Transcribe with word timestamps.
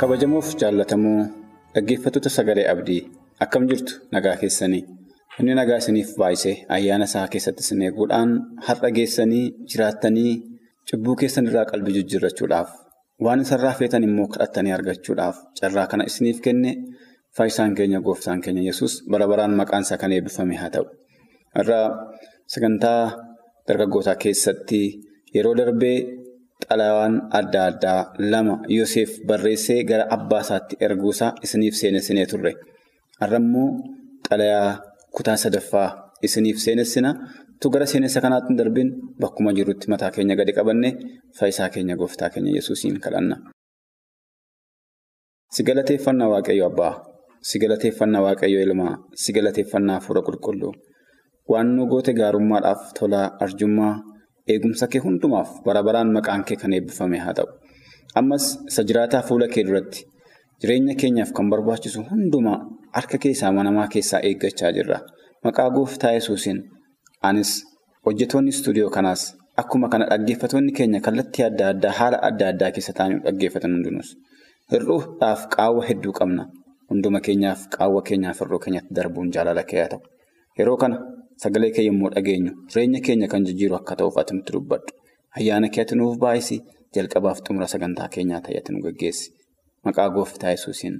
Kabajamoof 0.00 0.48
jaallatamoo 0.60 1.20
dhaggeeffattoota 1.74 2.30
sagalee 2.36 2.64
abdii 2.72 3.00
akkam 3.44 3.64
jirtu 3.70 3.92
nagaa 4.16 4.34
keessanii 4.42 4.82
inni 5.40 5.54
nagaa 5.58 5.78
isiniif 5.82 6.10
baay'isee 6.20 6.54
ayyaana 6.76 7.06
isaa 7.10 7.24
keessatti 7.34 7.62
isin 7.66 7.82
eeguudhaan 7.86 8.30
har'a 8.66 8.90
geessanii 8.98 9.44
jiraattanii 9.72 10.32
cubbuu 10.90 11.14
keessan 11.22 11.48
irraa 11.50 11.64
qalbii 11.70 11.94
jijjiirrachuudhaaf 11.98 12.70
waan 13.26 13.44
isarraa 13.46 13.74
feetan 13.80 14.06
immoo 14.08 14.28
kadhattanii 14.34 14.74
argachuudhaaf 14.78 15.36
carraa 15.60 15.86
kana 15.92 16.04
isiniif 16.12 16.40
kenne 16.48 16.72
faayisaan 17.38 17.74
keenya 17.80 18.00
gooftaan 18.08 18.40
keenya 18.44 18.62
yesus 18.68 18.98
bara 19.14 19.26
baraan 19.32 19.56
maqaan 19.62 19.82
isaa 19.88 19.98
kan 20.02 20.12
eebbifame 20.18 20.56
haa 20.62 20.70
ta'u. 20.76 20.86
Irra 21.60 21.80
sagantaa 22.54 23.00
dargaggootaa 23.68 24.16
keessatti 24.26 24.80
yeroo 25.34 25.54
darbee. 25.62 25.98
Xalayaan 26.64 27.28
adda 27.38 27.60
addaa 27.70 28.00
lama 28.32 28.54
Yoseef 28.76 29.10
barreessee 29.28 29.84
gara 29.84 30.04
abbaa 30.16 30.40
isaatti 30.40 30.76
erguusaa 30.80 31.34
isiniif 31.44 31.74
seenessinee 31.80 32.26
turre. 32.30 32.52
Har'a 33.20 33.36
immoo 33.42 33.68
xalayaa 34.28 34.70
kutaa 35.16 35.36
sadaffaa 35.36 35.88
isiniif 36.26 36.58
seenessina. 36.64 37.10
Tu 37.60 37.70
gara 37.70 37.86
seenessa 37.92 38.20
kanaatti 38.24 38.48
hin 38.50 38.58
darbiin 38.60 38.90
bakkuma 39.20 39.52
jirutti 39.58 39.88
mataa 39.92 40.10
keenya 40.16 40.36
gadi 40.40 40.52
qabannee 40.58 40.92
faayisaa 41.38 41.68
keenya 41.74 41.96
gooftaa 42.00 42.30
keenya 42.32 42.52
yesuusiin 42.56 42.98
kadhanna. 43.04 43.36
Si 45.54 45.62
galateeffannaa 45.62 46.28
Waaqayyo 46.32 46.66
Abbaa, 46.70 46.94
si 47.48 47.58
galateeffannaa 47.62 48.22
Waaqayyo 48.26 48.60
Ilmaa, 48.66 48.96
si 49.14 49.32
galateeffannaa 49.32 49.94
Hafuura 50.00 50.22
Qulqulluu. 50.26 50.72
Waan 51.50 51.68
nu 51.76 51.86
goote 51.86 52.12
gaarummaadhaaf 52.20 52.92
tolaa 52.98 53.26
arjummaa. 53.44 53.94
Eegumsa 54.52 54.86
kee 54.92 55.00
hundumaaf 55.06 55.48
bara 55.66 55.82
baraan 55.86 56.12
maqaan 56.16 56.44
kee 56.48 56.56
kan 56.62 56.72
eebbifame 56.72 57.18
haa 57.24 57.34
ta'u. 57.38 57.48
Ammas 58.20 58.44
isa 58.70 58.82
jiraataa 58.88 59.22
fuula 59.28 59.48
kee 59.54 59.64
duratti 59.68 60.04
jireenya 60.62 60.94
keenyaaf 61.00 61.32
kan 61.36 61.50
barbaachisu 61.52 62.04
hundumaa 62.10 62.58
harka 62.96 63.18
keessaa 63.24 63.52
manamaa 63.58 63.88
keessaa 63.94 64.20
eeggachaa 64.28 64.70
jirra. 64.76 64.98
Maqaa 65.44 65.70
gooftaa 65.76 66.12
yesuusiin 66.18 66.62
anis 67.22 67.50
hojjetoonni 68.06 68.50
istuudiyoo 68.54 68.90
kanaas 68.98 69.22
akkuma 69.62 69.88
kana 69.92 70.06
dhaggeeffatoonni 70.12 70.72
keenya 70.78 71.00
kallattii 71.06 71.44
adda 71.48 71.68
addaa 71.72 71.92
haala 71.98 72.18
adda 72.28 72.48
addaa 72.52 72.70
keessa 72.76 72.92
taa'anii 72.98 73.20
dhaggeeffatan 73.26 73.72
hundinuus. 73.76 74.10
Hir'uudhaaf 74.72 75.40
qaawwa 75.56 75.82
hedduu 75.88 76.12
qabna. 76.20 76.44
Hunduma 76.90 77.20
keenyaaf 77.26 77.60
qaawwa 77.76 78.00
keenyaaf 78.08 78.38
hir'uu 78.42 78.58
keenyatti 78.64 78.94
darbuun 78.98 79.28
jaalala 79.34 79.62
kee 79.70 79.80
haa 79.82 79.90
ta'u. 79.92 80.00
Yeroo 80.58 80.76
kana. 80.82 80.96
Sagalee 81.42 81.70
kee 81.76 81.84
yommuu 81.86 82.10
dhageenyu 82.14 82.52
jireenya 82.72 83.00
keenya 83.06 83.28
kan 83.32 83.44
jijjiiru 83.46 83.76
akka 83.78 83.96
ta'uuf 84.00 84.16
ati 84.20 84.32
nutti 84.36 84.52
dubbadhu. 84.56 84.90
Ayyaana 85.36 85.68
kee 85.68 85.82
ati 85.84 85.94
nuuf 85.98 86.16
baay'isi 86.22 86.56
jalqabaaf 86.94 87.38
xumura 87.44 87.68
sagantaa 87.72 88.08
keenyaa 88.14 88.40
ta'e 88.46 88.58
ati 88.60 88.72
nu 88.72 88.80
gaggeessi. 88.86 89.26
Maqaa 89.84 90.08
gooftaa 90.16 90.50
yesuusiin 90.56 90.96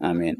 Ameen. 0.00 0.36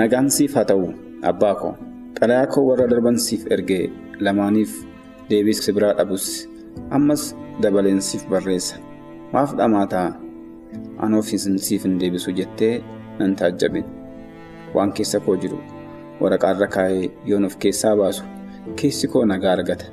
Nagaan 0.00 0.30
siif 0.32 0.54
haa 0.56 0.64
ta'u 0.64 0.86
abbaa 1.30 1.54
koo. 1.60 1.74
Xalayaa 2.22 2.46
koo 2.54 2.62
warra 2.68 2.84
darban 2.90 3.16
siif 3.18 3.48
ergee 3.54 3.90
lamaaniif 4.26 4.72
deebii 5.30 5.54
si 5.58 5.72
biraa 5.76 5.94
dhabus 5.98 6.26
ammas 6.96 7.22
dabaleen 7.62 7.98
siif 8.08 8.28
barreessa. 8.30 8.76
Maaf 9.32 9.56
dhamaataa 9.58 10.04
anoo 11.06 11.22
siif 11.32 11.82
hin 11.88 11.98
deebisu 12.02 12.30
jettee 12.38 12.74
nan 13.18 13.34
taajjabin. 13.40 13.84
Waan 14.74 14.92
keessa 14.92 15.20
koo 15.26 15.36
jiru 15.42 15.58
waraqaarra 16.20 16.68
kaa'ee 16.76 17.10
yoon 17.26 17.44
of 17.50 17.58
keessaa 17.58 17.96
baasu 17.96 18.22
keessi 18.78 19.08
koo 19.08 19.24
nagaa 19.26 19.52
argata. 19.58 19.90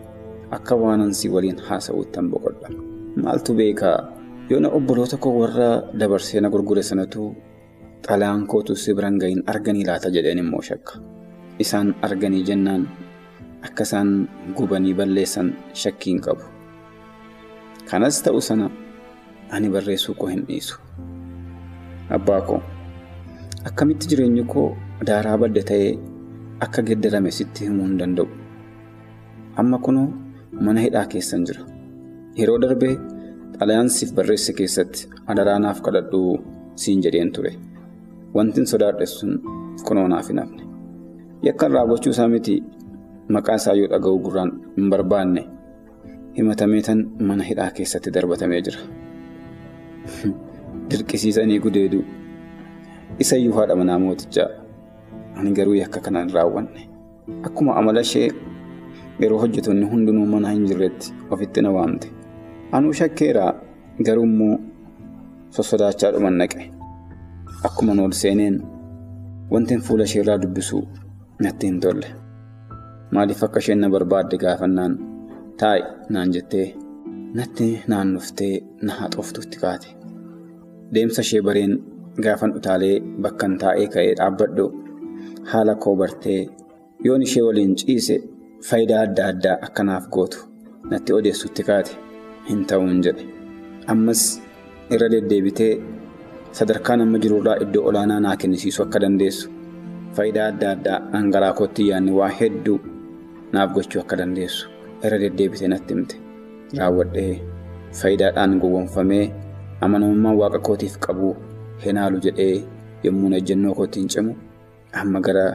Akka 0.51 0.75
waanan 0.85 1.13
si 1.13 1.33
waliin 1.33 1.57
haasa'uuttan 1.67 2.29
boqodha. 2.29 2.69
Maaltu 3.23 3.57
beekaa 3.57 3.97
yoona 4.49 4.69
obboloota 4.77 5.17
koo 5.17 5.33
warra 5.41 5.69
dabarsee 5.99 6.41
na 6.41 6.49
gurgure 6.53 6.83
sanatu 6.83 7.35
xalayaan 8.07 8.45
kootu 8.51 8.75
si 8.75 8.93
biran 8.93 9.17
gahin 9.17 9.41
arganii 9.47 9.85
laata 9.89 10.13
jedheen 10.13 10.45
immoo 10.45 10.61
shakka. 10.61 11.01
Isaan 11.63 11.93
arganii 12.07 12.43
jennaan 12.49 12.83
akka 13.67 13.83
isaan 13.87 14.11
gubanii 14.57 14.93
balleessan 14.99 15.47
shakkiin 15.81 16.19
qabu. 16.25 16.43
Kanas 17.89 18.21
ta'u 18.23 18.41
sana 18.41 18.69
ani 19.51 19.69
barreessuu 19.73 20.15
koo 20.19 20.29
hin 20.31 20.43
dhiisu. 20.47 20.75
Abbaa 22.17 22.41
koo 22.49 22.61
akkamitti 23.71 24.07
jireenyi 24.11 24.43
koo 24.53 24.67
daaraa 25.09 25.37
badda 25.43 25.63
ta'ee 25.71 25.91
akka 26.67 26.81
geeddarame 26.89 27.31
sitti 27.39 27.65
himuu 27.67 27.87
hin 27.89 27.97
danda'u. 28.03 28.27
Amma 29.63 29.77
kunoo 29.87 30.07
mana 30.67 30.79
hidhaa 30.85 31.05
keessan 31.15 31.43
jira. 31.49 31.63
Yeroo 32.39 32.57
darbee 32.61 32.95
xalayaan 33.59 33.89
siif 33.97 34.13
barreesse 34.17 34.53
keessatti 34.61 35.09
adaraanaaf 35.33 35.81
kadhadhuu 35.87 36.39
siin 36.75 37.01
jedheen 37.05 37.31
ture. 37.35 37.51
Wantin 38.35 38.65
sodaadhe 38.71 39.05
sun 39.17 39.31
kunoo 39.87 40.07
naaf 40.07 40.27
hin 40.31 40.39
hafne. 40.43 40.63
Yakkan 41.43 41.71
raawwachuu 41.71 42.11
isaa 42.11 42.27
miti 42.27 42.63
maqaa 43.29 43.55
isaa 43.55 43.73
yoo 43.79 43.87
dhaga'u 43.91 44.19
gurraan 44.23 44.51
hin 44.77 44.89
barbaanne 44.89 45.43
himatamee 46.37 46.81
tan 46.87 47.03
mana 47.29 47.43
hidhaa 47.49 47.69
keessatti 47.77 48.13
darbatamee 48.17 48.61
jira. 48.67 48.79
Dirqisiisanii 50.89 51.59
gudeeduu 51.67 52.03
isa 53.19 53.37
iyyuu 53.37 53.55
haadha 53.61 53.79
manaa 53.83 53.99
mootichaa 53.99 54.49
ani 55.35 55.55
garuu 55.61 55.79
yakka 55.79 55.99
kana 55.99 56.25
hin 56.25 56.35
raawwanne. 56.35 56.89
Akkuma 57.43 57.75
amala 57.75 58.01
ishee 58.01 58.29
yeroo 59.19 59.39
hojjetoonni 59.39 59.85
hundinuu 59.95 60.25
mana 60.35 60.51
hin 60.51 60.65
jirretti 60.67 61.13
ofitti 61.31 61.61
na 61.61 61.71
waamte. 61.71 62.13
Anuu 62.71 62.93
shakkeeraa 62.93 63.53
garuu 64.05 64.23
immoo 64.31 64.55
sossodaachaa 65.49 66.11
dhuman 66.11 66.37
naqe. 66.43 66.71
Akkuma 67.63 68.01
ol 68.03 68.11
seeneen 68.11 68.63
wantin 69.51 69.81
fuula 69.81 70.03
isheerraa 70.03 70.37
dubbisuu. 70.37 70.87
Natti 71.43 71.67
hin 71.67 71.79
tolle. 71.83 72.07
Maaliif 73.15 73.43
akka 73.47 73.59
isheen 73.63 73.79
na 73.83 73.89
barbaadde 73.93 74.37
gaafannaan 74.43 74.93
taa'i 75.59 75.81
naan 76.15 76.33
jettee 76.35 76.65
natti 77.39 77.67
naannoftee 77.91 78.53
na 78.81 78.93
haxooftuutti 78.99 79.57
kaate. 79.63 79.87
Deemsa 80.93 81.21
ishee 81.27 81.41
bareen 81.47 81.73
gaafan 82.25 82.51
utaalee 82.59 82.95
bakkan 83.25 83.57
taa'ee 83.63 83.87
ka'ee 83.95 84.13
dhaabbadhu 84.19 84.65
haala 85.51 85.75
koo 85.83 85.95
bartee 86.01 86.41
yoon 87.05 87.21
ishee 87.27 87.43
waliin 87.47 87.75
ciise 87.81 88.15
faayidaa 88.69 89.01
adda 89.07 89.23
addaa 89.33 89.57
akkanaaf 89.67 90.05
gootu 90.15 90.39
natti 90.91 91.13
odeessutti 91.19 91.63
kaate 91.69 91.91
hin 92.49 92.65
ta'uun 92.71 92.99
jedhe. 93.05 93.23
Ammas 93.93 94.21
irra 94.95 95.07
deddeebitee 95.13 95.71
sadarkaa 96.59 96.97
nama 96.97 97.17
jirurraa 97.23 97.55
iddoo 97.65 97.83
olaanaa 97.89 98.19
naa 98.25 98.35
kennisiisuu 98.43 98.83
akka 98.85 98.99
dandeessu. 99.05 99.49
Faayidaa 100.15 100.47
adda 100.51 100.67
addaa 100.75 100.99
dhangala'aa 101.13 101.57
kootti 101.59 101.81
yaadne 101.89 102.11
waa 102.19 102.29
hedduu 102.39 102.77
naaf 103.53 103.69
gochuu 103.75 104.01
akka 104.03 104.15
dandeessu 104.21 104.63
irra 105.05 105.17
deddeebitee 105.23 105.67
natti 105.73 105.93
himte. 105.95 106.15
Raawwadhee 106.79 107.33
faayidaadhaan 107.99 108.53
gowwoomfamee 108.63 109.25
amanamummaa 109.87 110.35
waaqa 110.41 110.59
kootiif 110.69 110.95
qabu 111.05 111.29
hinaalu 111.85 112.17
jedhee 112.25 112.55
yommuu 113.03 113.29
ejjennoo 113.39 113.73
kootiin 113.79 114.07
cimu 114.15 114.33
amma 115.01 115.19
gara 115.27 115.45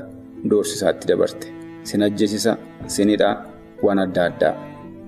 doorsisaatti 0.51 1.09
dabarte. 1.11 1.47
Sin 1.89 2.03
ajjeesisa, 2.07 2.57
sin 2.87 3.09
hidhaa 3.15 3.35
waan 3.83 3.99
adda 4.05 4.25
addaa. 4.31 4.55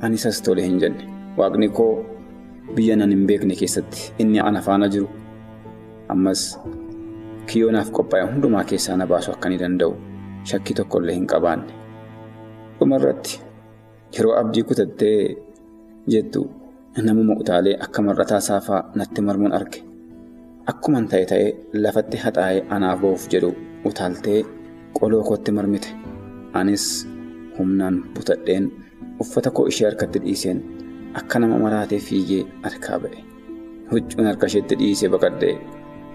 Anisas 0.02 0.42
tole 0.42 0.62
hin 0.66 0.78
jenne. 0.80 1.04
Waaqni 1.38 1.68
koo 1.78 1.92
biyya 2.74 2.96
nan 2.96 3.10
hin 3.14 3.26
beekne 3.30 3.54
keessatti 3.60 4.12
inni 4.24 4.40
ana 4.40 4.60
faana 4.66 4.88
jiru 4.96 5.08
ammas. 6.14 6.42
Kiyoonaaf 7.46 7.90
qophaa'e 7.96 8.28
hundumaa 8.32 8.64
keessaa 8.70 8.96
na 9.00 9.06
baasu 9.06 9.32
akka 9.32 9.50
danda'u 9.62 9.92
shakkii 10.50 10.74
tokkollee 10.78 11.14
hin 11.18 11.26
qabaanne. 11.32 11.72
Dhumarratti 12.78 13.40
yeroo 14.16 14.34
abdii 14.40 14.62
kutattee 14.70 15.18
jettu 16.14 16.42
namuma 17.08 17.36
utaalee 17.42 17.76
akka 17.86 18.02
mar'ataa 18.08 18.40
saafaa 18.48 18.80
natti 18.94 19.22
marmuun 19.28 19.52
arge. 19.58 19.82
Akkuman 20.72 21.08
ta'e 21.12 21.26
ta'ee 21.32 21.50
lafatti 21.84 22.16
haxaa'ee 22.24 22.64
anaaf 22.76 23.00
ba'uuf 23.04 23.28
jedhu 23.34 23.52
utaaltee 23.90 24.40
qoloo 24.98 25.22
kootti 25.28 25.52
marmite. 25.58 25.88
Anis 26.60 26.86
humnaan 27.58 28.02
butadheen 28.14 28.70
uffata 29.20 29.50
koo 29.50 29.66
ishee 29.72 29.88
harkatti 29.88 30.18
dhiiseen 30.24 30.62
akka 31.20 31.38
nama 31.38 31.58
maraatee 31.64 31.98
fiigee 32.08 32.42
harkaa 32.62 32.98
ba'e. 33.06 33.18
Huccuun 33.92 34.26
harka 34.26 34.46
isheetti 34.52 34.78
dhiisee 34.82 35.08
baqadhee 35.14 35.54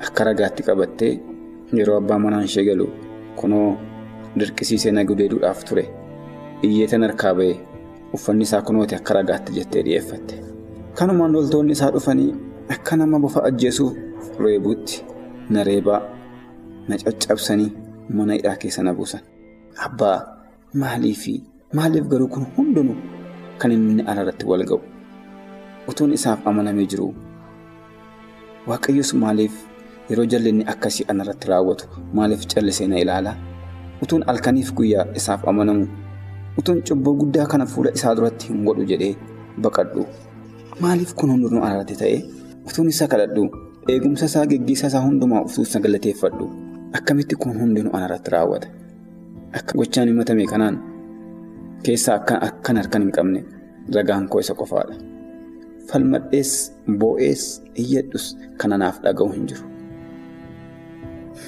akka 0.07 0.23
ragaatti 0.29 0.63
qabattee 0.67 1.13
yeroo 1.77 1.97
abbaa 2.01 2.19
manaan 2.19 2.45
ishee 2.49 2.63
galu 2.69 2.87
kunoo 3.39 3.77
dirqisiisee 4.39 4.91
na 4.91 5.03
gudeeduudhaaf 5.05 5.63
ture. 5.69 5.83
Iyyeetan 6.63 7.03
harkaa 7.07 7.33
ba'e 7.39 7.53
uffanni 8.13 8.43
isaa 8.47 8.61
kunooti 8.61 8.95
akka 8.95 9.13
ragaatti 9.19 9.53
jettee 9.57 9.83
dhiyeeffatte. 9.85 10.35
Kanumaan 10.97 11.31
loltoonni 11.33 11.71
isaa 11.77 11.91
dhufanii 11.91 12.33
akka 12.75 12.95
nama 12.97 13.19
bofa 13.19 13.43
ajjeesuuf 13.49 13.93
reebuutti 14.39 15.03
na 15.49 15.63
reebaa 15.63 16.01
na 16.87 16.97
caccabsanii 16.97 17.71
mana 18.09 18.33
hidhaa 18.33 18.55
keessa 18.55 18.83
na 18.83 18.93
buusan. 18.93 19.21
Abbaa 19.85 20.17
maaliifi 20.73 21.33
maaliif 21.73 22.05
garuu 22.07 22.27
kun 22.27 22.45
hundinuu 22.57 22.95
kan 23.57 23.71
inni 23.71 24.03
ana 24.07 24.21
irratti 24.21 24.45
wal 24.45 24.63
ga'u 24.69 24.79
utuun 25.89 26.13
isaaf 26.13 26.47
amanamee 26.47 26.85
jiru 26.93 27.13
waaqayyos 28.67 29.13
maaliif 29.13 29.53
yeroo 30.11 30.25
jallinni 30.33 30.63
akkasii 30.73 31.05
ana 31.13 31.23
irratti 31.25 31.47
raawwatu 31.53 31.85
maaliif 32.19 32.45
callisee 32.53 32.87
na 32.93 32.99
ilaala 33.05 33.33
utuun 34.05 34.23
halkaniif 34.29 34.73
guyyaa 34.79 35.05
isaaf 35.21 35.47
amanamu 35.53 35.87
utuun 36.61 36.81
cubbuu 36.89 37.13
guddaa 37.21 37.45
kana 37.55 37.65
fuula 37.73 37.91
isaa 37.99 38.15
duratti 38.19 38.47
hin 38.53 38.63
godhu 38.69 38.85
jedhee 38.93 39.13
baqadhu 39.65 40.05
maaliif 40.85 41.13
kun 41.21 41.29
hundinuu 41.35 41.63
ana 41.67 41.73
irratti 41.75 41.95
ta'e 42.03 42.17
utuun 42.71 42.89
isa 42.95 43.07
kadhadhu 43.13 43.43
eegumsa 43.93 44.25
isaa 44.31 44.45
geggeessaa 44.51 44.89
isaa 44.93 45.03
hundumaa 45.07 45.41
utuu 45.49 45.63
isa 45.69 45.79
galateeffadhu 45.85 46.45
akkamitti 46.99 47.35
kun 47.45 47.59
hundinuu 47.61 47.93
ana 47.97 48.05
irratti 48.09 48.31
raawwata. 48.35 48.67
Akka 49.59 49.73
gochaan 49.79 50.07
himatame 50.09 50.45
kanaan 50.51 50.75
keessaa 51.85 52.17
akkan 52.47 52.77
harkan 52.81 53.01
hin 53.05 53.11
qabne 53.17 53.39
ragaan 53.95 54.27
koo 54.33 54.39
isa 54.43 54.53
qofaadha. 54.61 54.95
Falmadhees 55.89 56.51
boo'ees 57.01 57.43
iyyadhus 57.83 58.25
kan 58.63 58.73
anaaf 58.77 59.01
dhaga'u 59.05 59.29
hin 59.35 59.45
jiru. 59.51 59.63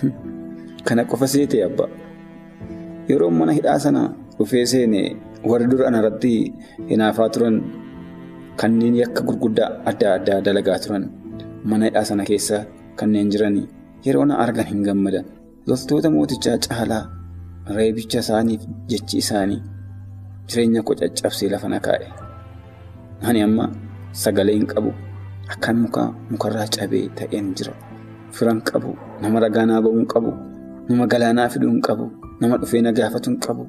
Kana 0.87 1.05
qofa 1.05 1.27
seetee 1.33 1.63
abbaa. 1.67 1.89
Yeroo 3.09 3.29
mana 3.39 3.51
hidhaa 3.57 3.79
sana 3.85 4.01
dhufee 4.37 4.65
seene 4.73 5.01
warri 5.51 5.67
dura 5.71 5.87
anarratti 5.89 6.31
hinaafaa 6.91 7.29
turan 7.35 7.57
kanneen 8.61 8.95
yakka 9.01 9.21
gurguddaa 9.27 9.69
adda 9.91 10.13
addaa 10.17 10.39
dalagaa 10.47 10.79
turan 10.85 11.05
mana 11.71 11.89
hidhaa 11.89 12.05
sana 12.09 12.23
keessa 12.29 12.65
kanneen 13.01 13.31
jiran 13.35 13.57
yeroo 14.05 14.25
na 14.29 14.39
argan 14.45 14.67
hin 14.71 14.83
gammadan. 14.87 15.25
Loltoota 15.67 16.09
mootichaa 16.15 16.57
caalaa. 16.67 17.03
Reebicha 17.75 18.19
isaaniif 18.25 18.63
jechi 18.91 19.17
isaanii 19.23 19.61
jireenya 20.47 20.81
koo 20.87 20.95
caccabsee 21.01 21.49
lafa 21.53 21.69
na 21.73 21.79
kaa'e. 21.85 22.07
Ani 23.27 23.41
amma 23.47 23.69
sagalee 24.23 24.55
hin 24.59 24.67
qabu 24.73 24.91
akkan 25.55 25.77
muka 25.83 26.03
mukarraa 26.31 26.67
cabee 26.77 27.05
ta'een 27.19 27.53
jira. 27.59 27.73
Firan 28.33 28.59
qabu 28.69 28.91
nama 29.21 29.37
ragaa 29.45 29.65
naa 29.69 29.81
ba'uu 29.85 29.97
hin 29.99 30.07
qabu 30.13 30.31
nama 30.89 31.05
galaanaa 31.13 31.49
fiduu 31.53 31.69
hin 31.73 31.81
qabu 31.87 32.05
nama 32.41 32.55
dhufee 32.61 32.81
na 32.85 32.91
gaafatu 32.99 33.29
hin 33.31 33.39
qabu. 33.45 33.63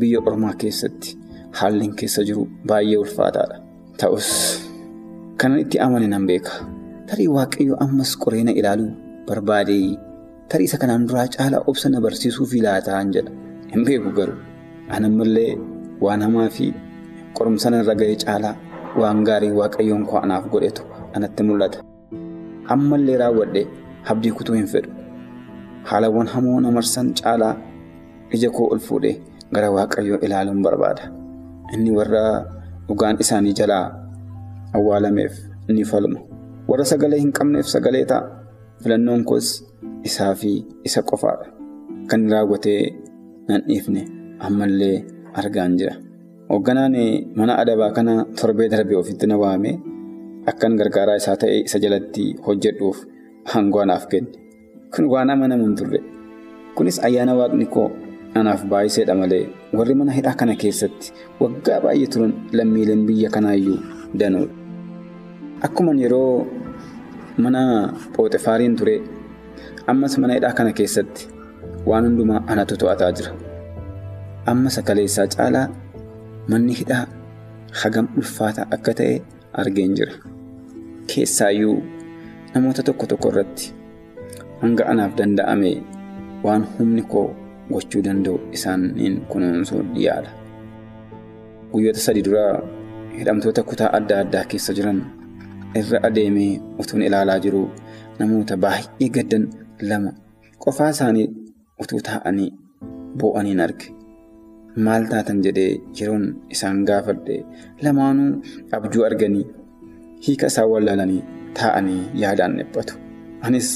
Biyya 0.00 0.20
ormaa 0.30 0.52
keessatti 0.62 1.10
haalli 1.60 1.86
keessa 2.00 2.22
jiru 2.28 2.44
baay'ee 2.68 2.98
ulfaataadha. 3.04 3.56
Ta'us 4.00 4.28
kanan 5.40 5.58
itti 5.64 5.76
amane 5.86 6.06
nan 6.14 6.26
beeka. 6.30 6.52
Tarii 7.08 7.28
waaqayyo 7.36 7.74
ammas 7.86 8.10
qoree 8.24 8.44
na 8.48 8.52
ilaaluu 8.60 8.90
barbaade. 9.28 9.78
Tarii 10.52 10.68
isa 10.70 10.78
kanaan 10.82 11.08
duraa 11.08 11.26
caalaa 11.36 11.62
obsa 11.72 11.88
na 11.92 11.98
barsiisuuf 12.04 12.52
laataan 12.66 13.12
jedha. 13.16 13.32
Hin 13.72 13.82
beeku 13.88 14.10
garuu. 14.18 14.38
Anammallee 14.96 15.52
waan 16.04 16.22
hamaa 16.26 16.48
fi 16.56 16.66
qorumsa 17.36 17.68
irra 17.80 17.94
ga'ee 18.00 18.16
caalaa 18.24 18.54
waan 19.00 19.24
gaarii 19.28 19.52
waaqayyoon 19.60 20.04
koo 20.10 20.18
anaaf 20.24 20.44
godhetu 20.52 20.82
anatti 21.16 21.42
mul'ata. 21.48 21.78
Ammallee 22.74 23.16
raawwadhee 23.22 23.66
abdii 24.12 24.32
kutuu 24.38 24.54
hin 24.58 24.66
fedhu. 24.66 24.90
Haalawwan 25.88 26.26
hamoo 26.34 26.60
na 26.60 26.70
marsan 26.70 27.12
caalaa 27.20 27.54
ija 28.36 28.50
koo 28.50 28.66
ol 28.74 28.78
fuudhee 28.88 29.14
gara 29.52 29.70
waaqayyoo 29.76 30.18
ilaaluun 30.26 30.62
barbaada. 30.62 31.04
Inni 31.74 31.90
warra 31.98 32.22
dhugaan 32.88 33.16
isaanii 33.24 33.52
jalaa 33.60 33.86
awwaalameef 34.74 35.34
ni 35.68 35.84
falmu. 35.84 36.18
Warra 36.68 36.84
sagalee 36.84 37.20
hin 37.20 37.32
qabneef 37.32 37.66
sagalee 37.74 38.04
ta'a. 38.04 38.28
Filannoon 38.82 39.24
koos 39.24 39.46
isaa 40.08 40.34
fi 40.34 40.50
isa 40.84 41.02
qofaadha. 41.02 41.46
Kan 42.10 42.28
raawwatee 42.30 42.80
nan 43.48 43.62
dhiifne 43.68 44.02
ammallee 44.48 44.96
argaan 45.34 45.76
jira. 45.80 45.94
Hoogganaan 46.50 46.94
mana 47.36 47.56
adabaa 47.62 47.90
kana 47.96 48.24
torbee 48.40 48.68
darbee 48.68 48.96
ofitti 48.96 49.26
na 49.26 49.36
waamee 49.42 49.74
akkan 50.50 50.76
gargaaraa 50.80 51.16
isaa 51.20 51.36
ta'e 51.42 51.56
isa 51.68 51.78
jalatti 51.84 52.24
hojjedhuuf 52.46 52.98
aangoo 53.54 53.80
anaaf 53.84 54.04
kenne. 54.12 54.30
Kun 54.94 55.04
waan 55.12 55.30
amanamu 55.34 55.64
hin 55.68 55.74
turre. 55.80 56.00
Kunis 56.76 56.98
ayyaana 57.08 57.34
waaqni 57.40 57.66
koo 57.74 57.88
anaaf 58.40 58.60
baay'iseedha 58.72 59.14
malee 59.20 59.42
warri 59.80 59.94
mana 60.00 60.12
hidhaa 60.18 60.34
kana 60.42 60.54
keessatti 60.62 61.06
waggaa 61.40 61.80
baay'ee 61.84 62.08
turan 62.14 62.32
lammiileen 62.60 63.02
biyya 63.08 63.30
kanaayyuu 63.36 63.78
danuudha. 64.20 64.54
Akkuman 65.66 65.98
yeroo 66.04 66.46
mana 67.44 67.60
Phooxefaariin 68.14 68.76
ture 68.78 68.96
ammas 69.92 70.18
mana 70.22 70.32
hidhaa 70.38 70.52
kana 70.60 70.72
keessatti 70.80 71.22
waan 71.90 72.04
hundumaa 72.08 72.40
anatu 72.54 72.74
to'ataa 72.82 73.12
jira. 73.20 73.32
Amma 74.50 74.70
sakaleessaa 74.76 75.26
caalaa 75.36 75.66
manni 76.52 76.72
hidhaa 76.80 77.04
hagam 77.82 78.06
ulfaataa 78.20 78.66
akka 78.76 78.92
ta'e 79.00 79.16
argeen 79.62 79.94
jira. 79.98 80.12
Keessaayyuu 81.10 81.76
namoota 82.54 82.82
tokko 82.82 83.06
tokko 83.12 83.28
irratti 83.32 83.72
hanga 84.62 84.86
anaaf 84.92 85.12
danda'ame 85.18 85.70
waan 86.44 86.64
humni 86.78 87.02
koo 87.12 87.26
gochuu 87.72 88.02
danda'u 88.04 88.38
isaaniin 88.58 89.20
kunuunsuu 89.32 89.82
dhiyaadha. 89.94 90.30
Guyyoota 91.72 92.00
sadii 92.06 92.22
dura 92.28 92.44
hidhamtoota 93.18 93.62
kutaa 93.62 93.90
adda 93.98 94.20
addaa 94.24 94.44
keessa 94.52 94.72
jiran 94.78 95.02
irra 95.80 96.00
adeemee 96.08 96.60
utuun 96.84 97.02
ilaalaa 97.08 97.38
jiru 97.46 97.62
namoota 98.18 98.56
baay'ee 98.64 99.08
gaddan 99.18 99.44
lama 99.90 100.12
qofaa 100.64 100.88
isaanii 100.96 101.28
utuu 101.84 102.00
taa'anii 102.10 102.50
boo'aniin 103.18 103.60
arge. 103.66 103.92
Maal 104.86 105.08
taatan 105.10 105.38
jedhee 105.44 105.80
yeroon 105.98 106.24
isaan 106.54 106.84
gaafadhe 106.88 107.36
lamaanuu 107.84 108.30
abjuu 108.76 109.04
arganii 109.08 109.46
hiika 110.26 110.46
isaan 110.52 110.70
wallaalanii 110.72 111.22
taa'anii 111.58 112.02
yaadaan 112.22 112.56
dhiphatu. 112.58 112.94
Anis 113.46 113.68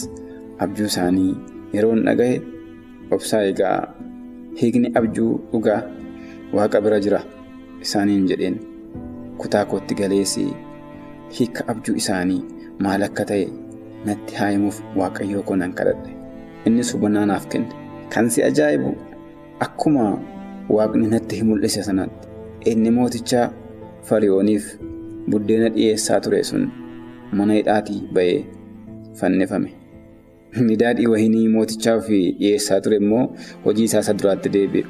abjuu 0.67 0.87
isaanii 0.93 1.33
yeroon 1.75 2.05
dhagahe 2.09 2.37
obsaa 3.17 3.43
egaa 3.53 3.77
hiikni 4.61 4.89
abjuu 5.01 5.31
dhugaa 5.53 5.81
waaqa 6.59 6.81
bira 6.87 7.01
jira 7.07 7.21
isaaniin 7.87 8.27
jedheen 8.33 8.57
kutaa 9.43 9.65
kootti 9.73 9.95
galeessi 10.01 10.47
hiika 11.39 11.65
abjuu 11.75 11.95
isaanii 12.03 12.43
maal 12.87 13.03
akka 13.09 13.25
ta'e 13.31 13.47
natti 14.09 14.35
haayimuuf 14.41 14.79
waaqayyoo 15.01 15.43
koo 15.49 15.57
nan 15.63 15.73
kadhadhe. 15.79 16.11
Innis 16.67 16.93
hubannaa 16.95 17.27
naaf 17.31 17.47
kenne. 17.55 17.69
Kan 18.15 18.31
si 18.31 18.43
ajaa'ibu 18.49 18.91
akkuma 19.67 20.05
waaqni 20.69 21.07
natti 21.13 21.37
hin 21.41 21.47
mul'ise 21.51 21.83
sanatti 21.89 22.29
inni 22.71 22.91
mootichaa 22.97 23.47
fariyooniif 24.09 24.65
buddeena 25.31 25.69
dhiyeessaa 25.77 26.21
ture 26.27 26.43
sun 26.51 26.65
mana 27.33 27.53
hidhaatii 27.59 28.01
ba'ee 28.15 28.41
fannifame. 29.21 29.71
Inni 30.59 30.77
daadhii 30.83 31.07
wayinii 31.13 31.49
mootichaaf 31.55 32.07
dhiyeessaa 32.09 32.81
ture 32.87 32.97
immoo 33.03 33.25
hojii 33.65 33.85
isaa 33.91 34.01
isa 34.05 34.15
duraatti 34.23 34.49
deebi'e. 34.57 34.87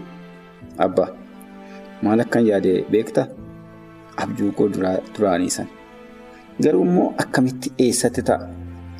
Abbaa 0.87 1.09
maal 2.03 2.21
akkan 2.25 2.47
yaade 2.47 2.73
beektaa? 2.91 3.27
Abjuu 4.17 4.53
koo 4.53 4.69
duraanii 5.17 5.51
sana. 5.51 5.69
Garuu 6.63 6.83
immoo 6.87 7.15
akkamitti 7.25 7.73
eessatti 7.87 8.23
ta'a? 8.31 8.49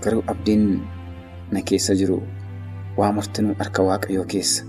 Garuu 0.05 0.23
abdiin 0.35 0.69
na 1.53 1.61
keessa 1.71 1.95
jiru 1.95 2.23
waa 2.97 3.13
martinuu 3.13 3.55
harka 3.59 3.83
waaqayyoo 3.89 4.25
keessa. 4.35 4.65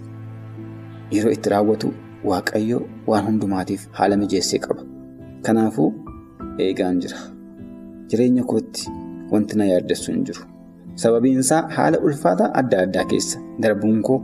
Yeroo 1.13 1.31
itti 1.35 1.49
raawwatu 1.53 1.87
waaqayyo 2.29 2.79
waan 3.11 3.25
hundumaatiif 3.27 3.81
haala 3.97 4.17
mijeessee 4.21 4.59
qaba. 4.65 4.81
Kanaafuu 5.45 5.89
eegaan 6.65 6.99
jira. 7.03 7.17
Jireenya 8.09 8.43
kootti 8.51 8.83
wanti 9.31 9.57
na 9.57 9.65
yaaddessu 9.71 10.11
hin 10.11 10.23
jiru. 10.29 10.43
Sababiin 11.03 11.43
haala 11.75 11.99
ulfaataa 12.07 12.51
adda 12.61 12.77
addaa 12.87 13.05
keessa 13.11 13.39
darbuun 13.65 14.01
koo 14.07 14.17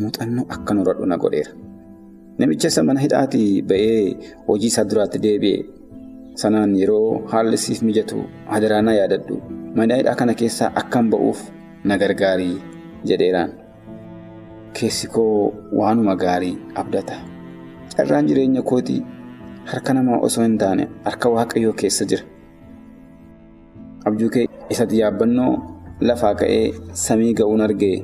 muuxannoo 0.00 0.46
akkan 0.56 0.78
horadhu 0.82 1.06
na 1.06 1.16
godheera. 1.24 1.52
Namicha 2.38 2.68
isa 2.68 2.82
mana 2.82 3.00
hidhaatii 3.00 3.62
ba'ee 3.62 4.16
hojii 4.48 4.66
isaa 4.72 4.84
duraatti 4.90 5.18
deebi'e 5.26 5.58
sanaan 6.42 6.72
yeroo 6.80 7.22
haalli 7.32 7.56
siif 7.66 7.82
mijatu 7.82 8.24
hadaraa 8.54 8.80
na 8.88 8.92
yaadadhu 9.00 9.36
mana 9.76 9.96
hidhaa 10.00 10.14
kana 10.22 10.34
keessaa 10.40 10.72
akkan 10.80 11.06
ba'uuf 11.14 11.40
na 11.84 11.96
gargaarii 12.02 12.56
jedheeraan. 13.10 13.50
Keessi 14.76 15.06
koo 15.08 15.52
waanuma 15.72 16.16
gaarii 16.16 16.56
abdata. 16.74 17.16
Carraan 17.96 18.26
jireenya 18.28 18.62
kootii 18.62 19.02
harka 19.70 19.94
namaa 19.94 20.18
osoo 20.28 20.44
hin 20.44 20.58
taane 20.62 20.88
harka 21.04 21.28
waaqayyoo 21.36 21.72
keessa 21.82 22.04
jira. 22.10 22.24
Abjuu 24.06 24.30
kee 24.34 24.46
isatti 24.74 24.98
yaabbannoo 25.02 25.52
lafaa 26.10 26.34
ka'ee 26.40 26.66
samii 27.04 27.32
ga'uun 27.40 27.60
argee 27.68 27.96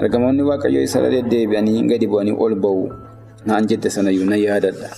ergamoonni 0.00 0.42
waaqayyoo 0.50 0.82
isa 0.88 1.00
deddeebi'anii 1.14 1.82
gadi 1.92 2.06
bu'anii 2.12 2.36
ol 2.46 2.54
ba'u 2.66 2.84
naan 3.46 3.66
jette 3.72 3.90
sanayyuu 3.96 4.28
na 4.30 4.36
yaadadha. 4.44 4.88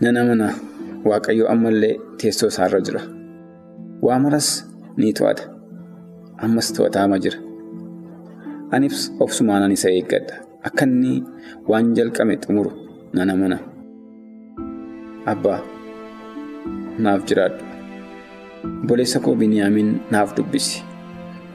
Nana 0.00 0.24
mana 0.28 0.48
waaqayyoo 1.10 1.48
ammallee 1.56 1.94
teessoo 2.22 2.48
isaarra 2.54 2.80
jira. 2.88 3.02
Waa 4.06 4.18
maras 4.26 4.48
ni 4.96 5.12
to'ata. 5.20 5.44
Ammas 6.46 6.72
to'ataama 6.78 7.18
jira. 7.26 7.38
Anis 8.74 9.12
obsumaanan 9.22 9.72
isa 9.76 9.88
eeggadha. 9.90 10.34
Akka 10.66 10.84
inni 10.88 11.22
waan 11.70 11.94
jalqame 11.96 12.34
xumuru 12.42 12.70
nana 13.16 13.34
mana. 13.40 13.58
Abbaa 15.32 15.60
naaf 17.04 17.22
jiraadhu. 17.28 17.64
Obboleessa 18.82 19.18
koo 19.24 19.34
Biniyaamiin 19.40 19.90
naaf 20.12 20.34
dubbisi. 20.36 20.82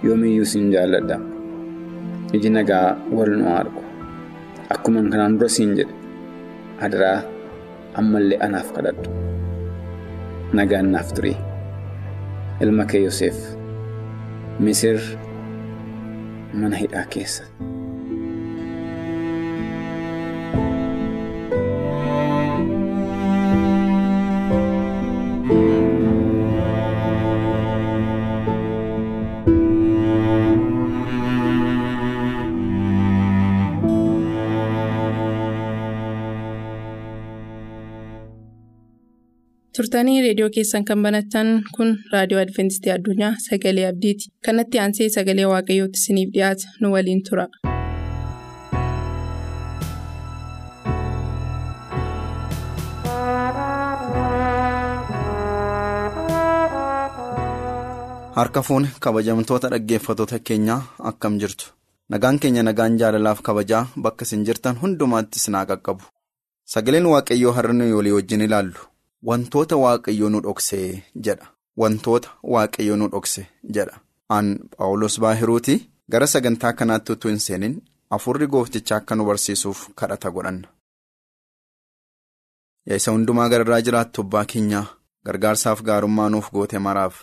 Yoomiyyuu 0.05 0.45
siin 0.51 0.71
jaalladha. 0.73 1.17
Iji 2.35 2.49
nagaa 2.55 2.97
wal 3.17 3.31
nu 3.39 3.45
argu. 3.59 3.81
Akkuma 4.73 5.01
kanaan 5.11 5.37
dura 5.39 5.49
siin 5.55 5.71
jedhe. 5.77 5.93
Adaraa 6.85 7.17
ammallee 7.99 8.39
anaaf 8.47 8.69
kadhadhu. 8.75 9.09
Nagaan 10.53 10.91
naaf 10.95 11.09
ture. 11.17 11.33
Ilma 12.61 12.85
kee 12.91 13.01
Yoseef. 13.07 13.37
Misir 14.59 14.99
mana 16.53 16.75
hidhaa 16.77 17.05
keessa. 17.05 17.43
Turtanii 39.99 40.21
reediyoo 40.23 40.49
keessan 40.55 40.85
kan 40.89 41.01
banattan 41.05 41.47
kun 41.77 41.89
raadiyoo 42.11 42.41
adventistii 42.41 42.91
addunyaa 42.93 43.31
sagalee 43.45 43.85
abdiiti 43.87 44.29
kanatti 44.47 44.79
aansee 44.83 45.07
sagalee 45.15 45.47
waaqayyootti 45.53 45.99
isiniif 46.01 46.29
dhiyaata 46.35 46.71
nu 46.81 46.91
waliin 46.93 47.23
tura. 47.29 47.47
harka 58.37 58.61
fuune 58.67 58.87
kabajamtoota 59.05 59.69
dhaggeeffatoota 59.73 60.39
keenyaa 60.49 60.77
akkam 61.11 61.39
jirtu 61.43 61.73
nagaan 62.15 62.39
keenya 62.45 62.63
nagaan 62.69 62.95
jaalalaaf 63.01 63.41
kabajaa 63.49 63.83
bakka 64.07 64.29
isin 64.29 64.45
jirtan 64.51 64.79
hundumaatti 64.85 65.43
isin 65.43 65.59
qaqqabu 65.73 66.03
sagaleen 66.75 67.11
waaqayyoo 67.15 67.53
har'a 67.59 67.73
nu 67.81 67.89
walii 67.97 68.15
wajjin 68.19 68.41
ilaallu. 68.47 68.79
Wantoota 69.27 69.75
waaqayyoo 69.83 70.29
nu 70.29 70.39
dhoksee 70.43 71.03
jedha. 71.25 71.47
Wantoota 71.77 72.29
waaqayyoo 72.43 72.95
nu 72.97 73.07
dhokse 73.11 73.47
jedha. 73.75 73.99
Aan 74.35 74.59
Paawulos 74.77 75.19
Baahiruuti 75.19 75.75
gara 76.11 76.27
sagantaa 76.27 76.73
kanaatti 76.73 77.11
utuu 77.11 77.29
hin 77.31 77.39
seenin 77.39 77.81
afurri 78.17 78.47
gooftichaa 78.47 78.97
akka 78.97 79.15
nu 79.15 79.25
barsiisuuf 79.25 79.87
kadhata 79.95 80.31
godhanna. 80.31 80.67
Yaa 82.87 82.95
isa 83.01 83.11
hundumaa 83.11 83.49
gararraa 83.49 83.81
jiraattu 83.81 84.21
abbaa 84.21 84.45
keenyaa 84.53 84.85
gargaarsaaf 85.25 85.81
gaarummaa 85.89 86.29
nuuf 86.29 86.51
goote 86.51 86.79
maraaf 86.79 87.15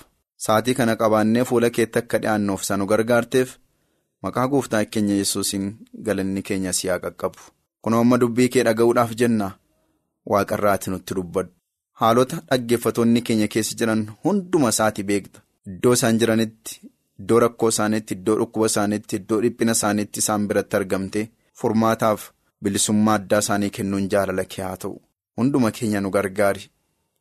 sa'aatii 0.46 0.74
kana 0.80 0.96
qabaannee 1.02 1.44
fuula 1.50 1.70
keetti 1.78 1.98
akka 1.98 2.18
dhi'aannuuf 2.22 2.62
isa 2.66 2.76
nu 2.76 2.86
gargaarteef 2.92 3.56
maqaa 4.22 4.48
gooftaa 4.54 4.84
keenya 4.84 5.14
yesuusiin 5.22 5.66
galanni 6.08 6.42
keenya 6.42 6.72
si 6.72 6.88
haa 6.88 6.98
qaqqabu. 7.04 7.38
Kunoo 7.82 8.00
amma 8.04 8.18
dubbii 8.20 8.48
kee 8.48 8.64
dhaga'uudhaaf 8.68 9.14
jenna 9.22 9.50
waaqarraati 10.32 10.90
nutti 10.90 11.14
dubbadhu. 11.14 11.52
Haalota 12.00 12.36
dhaggeeffatoonni 12.50 13.22
keenya 13.26 13.48
keessa 13.54 13.76
jiran 13.80 14.02
hunduma 14.24 14.68
isaati 14.74 15.02
beekta. 15.10 15.40
Iddoo 15.70 15.92
isaan 15.98 16.18
jiranitti, 16.22 16.80
iddoo 17.20 17.38
rakkoo 17.44 17.68
isaaniitti, 17.74 18.14
iddoo 18.18 18.36
dhukkuba 18.40 18.66
isaaniitti, 18.72 19.16
iddoo 19.20 19.38
dhiphina 19.44 19.72
isaaniitti 19.78 20.18
isaan 20.24 20.48
biratti 20.48 20.76
argamte 20.78 21.22
furmaataaf 21.60 22.26
bilisummaa 22.62 23.14
addaa 23.20 23.38
isaanii 23.44 23.70
kennuun 23.78 24.08
jaalala 24.14 24.44
kee 24.54 24.64
haa 24.64 24.76
ta'u. 24.82 24.96
Hunduma 25.36 25.70
keenya 25.78 26.00
nu 26.00 26.10
gargaari. 26.16 26.64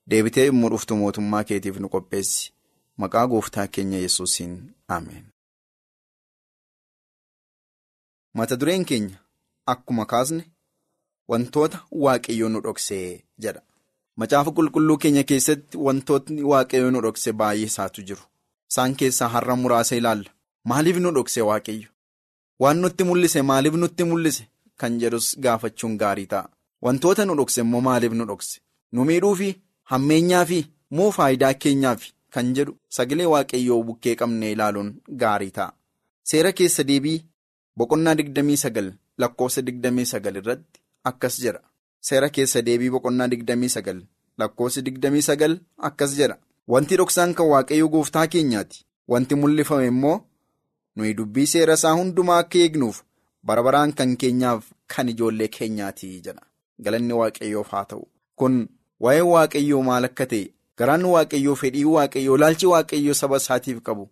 Deebitee 0.09 0.45
immoo 0.51 0.69
dhuftu 0.73 0.95
mootummaa 1.03 1.43
keetiif 1.51 1.79
nu 1.79 1.89
qopheessi. 1.95 2.51
Maqaa 3.03 3.27
gooftaa 3.27 3.67
keenya 3.77 3.97
yesuusiin 4.03 4.53
Ameen. 4.97 5.25
Mata 8.33 8.55
dureen 8.59 8.85
keenya 8.85 9.17
akkuma 9.73 10.05
kaasne 10.11 10.43
wantoota 11.29 11.77
waaqayyoo 12.05 12.49
nu 12.49 12.61
dhoksee 12.67 13.23
jedha. 13.45 13.61
Macaafa 14.21 14.51
qulqulluu 14.57 14.97
keenya 15.03 15.23
keessatti 15.29 15.77
wantootni 15.87 16.41
waaqayyoo 16.51 16.91
nu 16.95 17.01
dhokse 17.05 17.31
baay'ee 17.41 17.67
isaatu 17.71 18.01
jiru. 18.09 18.23
Isaan 18.71 18.95
keessaa 18.99 19.27
har'a 19.35 19.55
muraasa 19.63 19.95
ilaalla. 20.01 20.29
Maaliif 20.69 20.97
nu 21.03 21.11
dhokse 21.17 21.41
waaqayyo? 21.49 21.89
Waan 22.61 22.77
nutti 22.83 23.03
mul'ise 23.09 23.41
maaliif 23.49 23.75
nutti 23.81 24.03
mul'ise? 24.11 24.43
Kan 24.79 24.99
jedhus 25.01 25.27
gaafachuun 25.43 25.97
gaarii 26.03 26.27
ta'a. 26.33 26.49
Wantoota 26.85 27.25
nu 27.25 27.35
dhokse 27.39 27.61
immoo 27.65 27.81
maaliif 27.89 28.13
nu 28.19 28.25
dhokse? 28.31 28.59
Nu 28.93 29.03
miidhuu 29.09 29.35
fi 29.41 29.49
hammeenyaa 29.91 30.45
fi 30.51 30.59
moo 30.97 31.11
faayidaa 31.17 31.53
keenyaaf 31.65 32.01
kan 32.33 32.53
jedhu 32.55 32.73
sagalee 32.97 33.27
waaqayyoo 33.33 33.83
bukkee 33.89 34.15
qabnee 34.21 34.51
ilaaluun 34.55 34.89
gaarii 35.23 35.51
ta'a. 35.57 35.73
Seera 36.29 36.51
keessa 36.59 36.83
deebii 36.89 37.19
boqonnaa 37.77 38.15
digdamii 38.19 38.57
sagal 38.63 38.87
lakkoofsa 39.23 39.61
digdamii 39.67 40.05
sagal 40.13 40.35
irratti 40.41 40.79
akkas 41.11 41.39
jedha. 41.45 41.61
Seera 42.01 42.29
keessa 42.29 42.61
deebii 42.61 42.89
boqonnaa 42.95 43.27
digdamii 43.31 43.69
sagal 43.69 43.99
lakkoofsi 44.37 44.81
digdamii 44.85 45.21
sagal 45.21 45.59
akkas 45.77 46.15
jedha. 46.17 46.37
Wanti 46.67 46.97
dhoksaan 46.97 47.33
kan 47.33 47.47
waaqayyoo 47.53 47.89
gooftaa 47.89 48.27
keenyaati. 48.27 48.85
Wanti 49.07 49.35
mul'ifame 49.35 49.87
immoo 49.87 50.17
nuyi 50.95 51.13
dubbii 51.17 51.45
seera 51.47 51.73
isaa 51.73 51.93
hundumaa 51.99 52.37
akka 52.43 52.57
eegnuuf 52.59 53.01
bara 53.43 53.63
baraan 53.63 53.93
kan 53.93 54.15
keenyaaf 54.17 54.63
kan 54.95 55.09
ijoollee 55.09 55.47
keenyaati 55.57 56.09
jedha. 56.25 56.41
Galanni 56.83 57.13
waaqayyoof 57.13 57.69
haa 57.71 57.85
ta'u. 57.85 58.07
Kun 58.35 58.55
waa'ee 58.99 59.21
waaqayyoo 59.33 59.81
maal 59.89 60.05
akka 60.09 60.25
ta'e 60.31 60.51
garaan 60.77 61.05
waaqayyoo 61.13 61.55
fedhii 61.61 61.85
waaqayyoo 61.95 62.35
ilaalchi 62.37 62.65
waaqayyoo 62.73 63.13
saba 63.21 63.37
isaatiif 63.43 63.81
qabu 63.89 64.09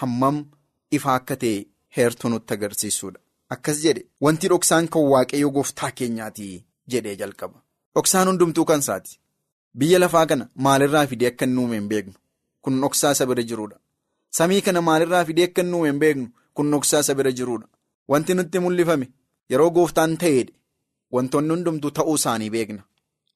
hammam 0.00 0.40
ifa 0.98 1.14
akka 1.14 1.36
ta'e 1.36 1.66
heertuu 1.96 2.30
nutti 2.30 2.54
agarsiisudha. 2.54 3.20
Akkas 3.54 3.82
jedhe 3.84 4.06
wanti 4.20 4.48
dhoksaan 4.48 4.88
kan 4.88 5.02
waaqayyoo 5.12 5.50
gooftaa 5.50 5.90
keenyaati. 6.00 6.64
Jedhee 6.94 7.16
jalqaba. 7.22 7.58
Dhoksaan 7.94 8.28
hundumtuu 8.28 8.64
kan 8.64 8.80
isaati. 8.84 9.18
Biyya 9.78 9.98
lafaa 10.02 10.26
kana 10.26 10.48
maalirraa 10.66 11.06
fidee 11.06 11.28
akka 11.32 11.44
inni 11.48 11.60
uume 11.62 11.76
hin 11.78 11.88
beeknu 11.88 12.14
kun 12.62 12.80
dhoksaa 12.82 13.12
isa 13.16 13.26
bira 13.26 13.42
jiruudha. 13.42 13.76
Samii 14.38 14.60
kana 14.66 14.80
maalirraa 14.88 15.24
fidee 15.24 15.44
akka 15.50 15.62
inni 15.66 15.76
uume 15.76 15.88
hin 15.90 16.00
beeknu 16.04 16.26
kun 16.54 16.70
dhoksaa 16.72 17.00
isa 17.06 17.14
bira 17.14 17.32
jiruudha. 17.32 17.66
Wanti 18.08 18.34
nutti 18.34 18.58
mul'ifame 18.64 19.06
yeroo 19.50 19.70
gooftaan 19.76 20.16
ta'eedha. 20.24 20.52
Wantoonni 21.14 21.54
hundumtuu 21.54 21.90
ta'uu 21.98 22.14
isaanii 22.20 22.50
beekna 22.56 22.82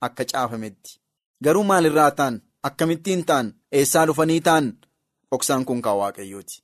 akka 0.01 0.25
caafametti. 0.33 0.99
Garuu 1.45 1.65
maalirraa 1.71 2.11
ta'an 2.19 2.41
akkamittiin 2.69 3.25
ta'an 3.31 3.47
eessaa 3.79 4.07
dhufanii 4.09 4.41
ta'an 4.49 4.67
dhoksaan 5.31 5.65
kun 5.65 5.83
kan 5.83 5.97
waaqayyooti. 6.01 6.57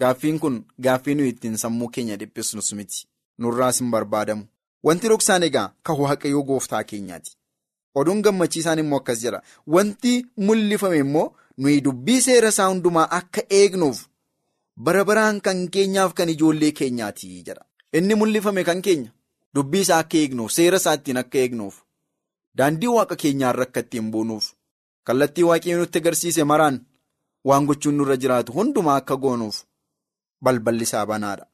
Gaaffiin 0.00 0.38
kun 0.40 0.56
gaaffii 0.84 1.14
nuyi 1.14 1.28
ittiin 1.34 1.56
sammuu 1.62 1.88
keenya 1.88 2.16
dhiphisnus 2.20 2.72
miti. 2.74 3.06
Nurraas 3.38 3.80
hin 3.80 3.90
barbaadamu. 3.90 4.44
Wanti 4.86 5.08
dhoksaan 5.08 5.42
egaa 5.48 5.68
kan 5.86 5.96
waaqayyoo 6.02 6.42
gooftaa 6.48 6.84
keenyaati. 6.84 7.36
Oduun 7.94 8.22
gammachiisaan 8.26 8.78
immoo 8.82 8.98
akkas 9.02 9.20
jedha. 9.24 9.40
Wanti 9.74 10.12
mul'ifame 10.36 10.98
immoo 11.04 11.26
nuyi 11.56 11.80
dubbii 11.84 12.20
seera 12.26 12.48
isaa 12.54 12.68
hundumaa 12.68 13.08
akka 13.18 13.42
eegnuuf 13.58 13.98
bara 14.76 15.04
baraan 15.04 15.40
kan 15.40 15.68
keenyaaf 15.76 16.14
kan 16.14 16.28
ijoollee 16.34 16.72
keenyaati 16.72 17.42
jedha. 17.46 17.64
Inni 17.92 18.14
mul'ifame 18.14 18.64
kan 18.64 18.82
keenya 18.82 19.12
dubbii 19.54 19.80
isaa 19.86 19.98
akka 20.04 20.16
eegnuuf 20.22 20.52
seera 20.52 20.76
isaa 20.82 20.94
ittiin 21.00 21.16
akka 21.22 21.38
eegnuuf 21.38 21.82
daandii 22.58 22.88
waaqa 22.96 23.16
keenyaarra 23.24 23.62
akka 23.68 23.80
ittiin 23.86 24.10
buunuuf 24.12 24.46
kallattii 25.04 25.44
waaqayyoo 25.50 25.80
nutti 25.82 25.98
agarsiise 26.02 26.44
maraan 26.44 26.80
waan 27.50 27.66
gochuun 27.66 27.94
nurra 28.00 28.16
jiraatu 28.24 28.52
hundumaa 28.56 28.96
akka 29.02 29.16
goonuuf 29.16 29.62
balballi 30.44 30.82
isaa 30.88 31.06
banaadha. 31.06 31.46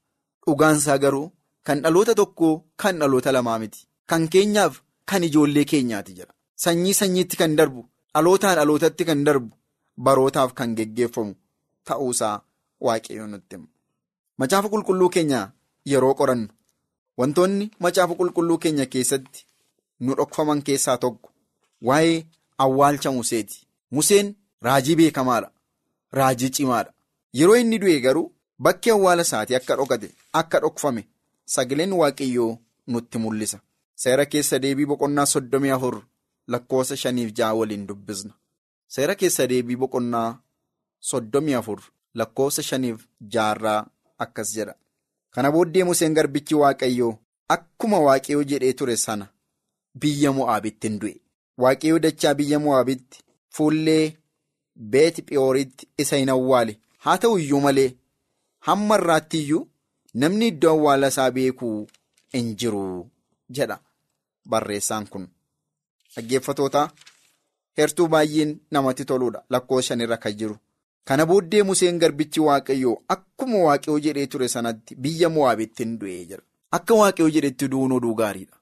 Dhugaansaa 0.47 0.99
garuu. 0.99 1.27
Kan 1.69 1.83
dhaloota 1.85 2.15
tokkoo 2.15 2.55
kan 2.83 2.99
dhaloota 3.01 3.33
lamaa 3.37 3.59
miti. 3.63 3.81
Kan 4.11 4.29
keenyaaf 4.35 4.81
kan 5.13 5.25
ijoollee 5.29 5.65
keenyaati 5.73 6.15
jedha. 6.19 6.33
Sanyii 6.65 6.95
sanyiitti 7.01 7.37
kan 7.41 7.57
darbu 7.59 7.83
dhalootaa 8.15 8.55
dhalootatti 8.59 9.05
kan 9.09 9.25
darbu 9.27 9.51
barootaaf 10.07 10.53
kan 10.61 10.73
geggeeffamu 10.79 11.35
ta'uusaa 11.91 12.37
waaqayyo 12.87 13.27
nutti 13.33 13.57
hima. 13.57 13.69
Macaafa 14.39 14.69
qulqulluu 14.73 15.11
keenya 15.17 15.41
yeroo 15.93 16.15
qorannu 16.21 16.49
wantoonni 17.19 17.71
macaafa 17.87 18.15
qulqulluu 18.21 18.59
keenya 18.65 18.87
keessatti 18.95 19.45
nu 20.01 20.15
dhokfaman 20.21 20.63
keessaa 20.71 20.97
tokko 21.05 21.31
waa'ee 21.91 22.19
awwaalcha 22.67 23.11
Museeti. 23.19 23.67
Museen 23.91 24.35
raajii 24.63 24.97
beekamaadha. 25.03 25.51
Raajii 26.19 26.51
cimaadha. 26.57 26.93
Yeroo 27.39 27.57
inni 27.63 27.79
du'e 27.83 28.01
garuu 28.01 28.27
bakki 28.67 28.91
awwaala 28.97 29.23
isaatii 29.29 29.57
akka 29.61 29.77
dhokate 29.77 30.11
akka 30.43 30.61
dhokfame 30.65 31.03
sagaleen 31.55 31.93
waaqayyoo 32.01 32.51
nutti 32.93 33.19
mul'isa. 33.23 33.59
Seera 34.03 34.25
keessa 34.33 34.59
deebii 34.63 34.87
boqonnaa 34.91 35.27
soddomii 35.33 35.71
afur 35.77 35.97
lakkoofsa 36.53 36.97
shaniif 37.03 37.31
ja'a 37.39 37.55
waliin 37.59 37.87
dubbisna. 37.89 38.33
Seera 38.95 39.15
keessa 39.21 39.47
deebii 39.53 39.77
boqonnaa 39.83 40.29
soddomii 41.11 41.55
afur 41.61 41.81
lakkoofsa 42.15 42.63
shaniif 42.69 42.99
ja'arraa 43.35 43.81
akkas 44.27 44.53
jedha. 44.57 44.75
Kana 45.35 45.51
booddee 45.53 45.85
Museen 45.89 46.15
garbichi 46.19 46.55
waaqayyoo 46.63 47.13
akkuma 47.55 47.99
waaqayyoo 48.07 48.45
jedhee 48.53 48.73
ture 48.79 48.97
sana 48.97 49.27
biyya 50.01 50.33
Mo'aabitti 50.39 50.89
hin 50.89 50.99
du'e. 51.01 51.15
Waaqayyoo 51.63 51.99
dachaa 52.05 52.35
biyya 52.35 52.59
Mo'aabitti 52.65 53.19
fuullee 53.57 54.17
beeti 54.93 55.23
Phe'ooritti 55.29 55.89
isa 55.99 56.17
hin 56.17 56.29
awwaale. 56.37 56.79
Haa 57.05 57.17
ta'u 57.19 57.39
iyyuu 57.39 57.61
malee 57.61 57.91
hamma 58.69 58.97
irraatti 59.01 59.39
iyyuu 59.43 59.67
namni 60.23 60.47
iddoo 60.53 60.71
awwaala 60.77 61.09
isaa 61.15 61.31
beekuu 61.37 61.77
hin 62.37 62.55
jiru 62.63 62.85
jedha 63.59 63.79
barreessaan 64.55 65.07
kun. 65.13 65.27
Dhaggeeffatoota 66.15 66.83
heertuu 67.79 68.09
baay'een 68.15 68.53
namatti 68.77 69.05
toludha 69.11 69.43
lakkoofsa 69.55 69.89
shanirra 69.89 70.17
kan 70.25 70.33
jiru. 70.41 70.57
Kana 71.09 71.27
booddee 71.27 71.63
Museen 71.69 71.99
garbichi 72.03 72.41
waaqayyoo 72.47 72.97
akkuma 73.15 73.59
waaqayyoo 73.67 74.01
jedhee 74.07 74.27
ture 74.33 74.49
sanatti 74.55 74.95
biyya 75.05 75.29
Mo'aabitti 75.35 75.83
hin 75.85 75.99
du'e 76.01 76.17
jira. 76.31 76.43
Akka 76.77 76.95
waaqayyoo 77.01 77.31
jedhetti 77.37 77.69
du'uun 77.75 77.93
oduu 77.99 78.15
gaariidha. 78.21 78.57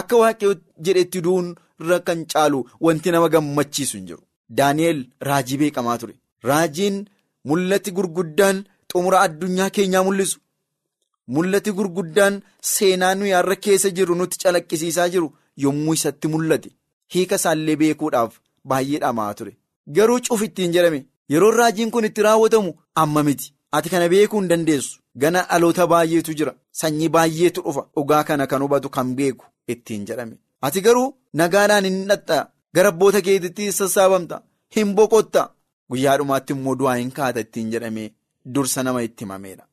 Akka 0.00 0.16
waaqayyoo 0.22 0.54
jedhetti 0.88 1.20
du'uun 1.26 1.50
irra 1.80 1.98
kan 2.08 2.24
caalu 2.32 2.64
wanti 2.80 3.10
nama 3.16 3.28
gammachiisu 3.34 3.96
hin 3.98 4.06
jiru. 4.08 4.22
Daani'eel 4.58 5.04
raajii 5.28 5.58
beekamaa 5.62 5.98
ture. 5.98 6.14
Raajiin 6.50 6.96
mul'ati 7.50 7.90
gurguddaan 7.98 8.64
xumura 8.92 9.20
addunyaa 9.28 9.70
keenyaa 9.78 10.02
mul'isu. 10.08 10.38
Mul'ati 11.28 11.70
gurguddaan 11.78 12.42
seenaa 12.60 13.14
nuyi 13.14 13.32
har'a 13.38 13.56
keessa 13.66 13.90
jiru 13.98 14.14
nutti 14.20 14.38
calaqqisiisaa 14.42 15.08
jiru 15.14 15.28
yommuu 15.64 15.94
isatti 15.98 16.28
mul'ate. 16.32 16.70
Hiika 17.14 17.36
isaallee 17.40 17.76
beekuudhaaf 17.82 18.32
baay'ee 18.72 18.98
dhamaa 19.04 19.34
ture. 19.38 19.56
Garuu 19.96 20.20
cufittiin 20.28 20.72
jedhame 20.76 21.00
yeroo 21.32 21.50
raajiin 21.58 21.90
kun 21.90 22.04
itti 22.10 22.22
raawwatamu 22.28 22.74
amma 23.02 23.22
miti. 23.28 23.52
Ati 23.72 23.88
kana 23.90 24.08
beekuu 24.08 24.40
hin 24.40 24.48
dandeessu. 24.50 25.00
Gana 25.18 25.42
dhaloota 25.50 25.86
baay'eetu 25.92 26.34
jira. 26.38 26.54
Sanyii 26.80 27.08
baay'eetu 27.16 27.62
dhufa. 27.66 27.86
Dhugaa 27.96 28.24
kana 28.24 28.46
kan 28.46 28.62
hubatu 28.62 28.88
kan 28.96 29.14
beeku 29.20 29.44
ittiin 29.68 30.04
jedhame. 30.06 30.36
Ati 30.62 30.80
garuu 30.80 31.08
nagaadhaan 31.40 31.84
hin 31.90 32.00
dhaxxaa. 32.08 32.46
Gara 32.74 32.88
abboota 32.94 33.20
keetiitti 33.26 33.72
sassaabamta. 33.72 34.42
Hin 34.76 34.94
boqotta. 34.94 35.50
Guyyaa 35.90 36.16
dhumaatti 36.18 36.52
immoo 36.56 36.74
du'aa 36.80 36.96
hin 37.00 37.10
kaata 37.18 37.40
ittiin 37.46 37.70
jedhamee 37.72 38.10
dursa 38.54 38.82
nama 38.82 39.02
itti 39.08 39.24
himameedha. 39.24 39.64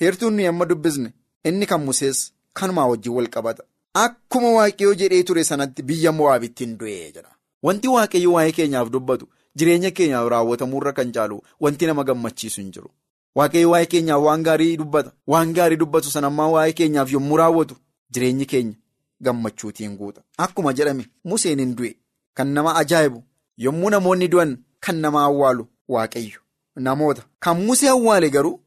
Heertuun 0.00 0.34
nuyi 0.34 0.46
amma 0.46 0.64
dubbisne 0.66 1.12
inni 1.44 1.66
kan 1.66 1.84
Musees 1.84 2.32
kanumaa 2.54 2.86
wajjin 2.86 3.12
wal 3.12 3.28
qabata. 3.28 3.62
Akkuma 3.94 4.50
waaqayyoo 4.58 4.94
jedhee 4.94 5.22
ture 5.22 5.44
sanatti 5.44 5.82
biyya 5.82 6.12
Mo'aabitti 6.12 6.64
hin 6.64 6.76
du'e 6.78 7.12
jedha. 7.14 7.30
Wanti 7.62 7.88
waaqayyo 7.88 8.32
waa'ee 8.32 8.52
keenyaaf 8.58 8.90
dubbatu 8.90 9.26
jireenya 9.56 9.90
keenyaaf 9.90 10.28
raawwatamuurra 10.32 10.92
kan 10.92 11.12
caalu 11.12 11.40
wanti 11.60 11.86
nama 11.86 12.04
gammachiisu 12.04 12.60
hin 12.60 12.70
jiru. 12.76 12.90
Waaqayyo 13.36 13.70
waa'ee 13.70 13.86
keenyaaf 13.94 14.22
waan 14.26 14.42
gaarii 14.42 14.76
dubbata. 14.76 15.12
Waan 15.26 15.52
gaarii 15.54 15.76
dubbatu 15.82 16.10
sanammaa 16.10 16.48
waa'ee 16.54 16.72
keenyaaf 16.72 17.12
yommuu 17.12 17.36
raawwatu 17.36 17.76
jireenyi 18.10 18.46
keenya 18.46 18.76
gammachuutiin 19.20 19.96
guuta. 19.96 20.22
Akkuma 20.38 20.72
jedhame 20.72 21.06
Museen 21.24 21.58
hin 21.60 21.74
du'e. 21.76 21.94
Kan 22.34 22.48
nama 22.54 22.76
ajaa'ibu 22.76 23.22
yommuu 23.58 23.90
namoonni 23.90 24.28
du'an 24.28 24.56
kan 24.80 24.96
nama 24.96 25.24
awwaalu 25.24 25.66
waaqayyo 25.88 26.40
namoota 26.76 27.22
kan 27.40 27.58
musee 27.66 27.88
awwaale 27.88 28.30
garuu 28.30 28.60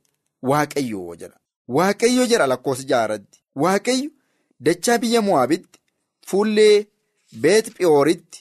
waaqayyo 0.49 1.01
jedha. 1.21 1.38
Waaqayyo 1.77 2.23
jedha 2.32 2.47
lakkoofsa 2.51 2.84
ja'arratti 2.91 3.39
waaqayyo 3.63 4.10
dachaa 4.65 4.97
biyya 5.01 5.21
Mo'aabitti 5.27 5.79
fuullee 6.27 6.88
beet 7.43 7.65
Phe'ooritti 7.77 8.39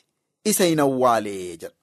isa 0.50 0.64
hin 0.64 0.80
awwaale 0.86 1.34
jedha. 1.56 1.74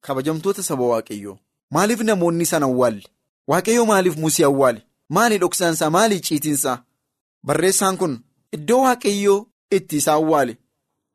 Kabajamtoota 0.00 0.62
saba 0.62 0.84
waaqayyoo 0.92 1.38
maaliif 1.70 2.00
namoonni 2.00 2.46
san 2.46 2.62
awwaalle? 2.68 3.06
Waaqayyo 3.48 3.86
maaliif 3.86 4.16
musee 4.16 4.44
awwaale? 4.44 4.80
Maali 5.08 5.38
dhoksaansaa? 5.38 5.90
Maali 5.90 6.20
ciitiinsaa? 6.20 6.78
Barreessaan 7.46 7.96
kun 8.00 8.14
iddoo 8.52 8.82
waaqayyoo 8.82 9.46
itti 9.70 9.96
isa 9.96 10.12
awwaale. 10.12 10.56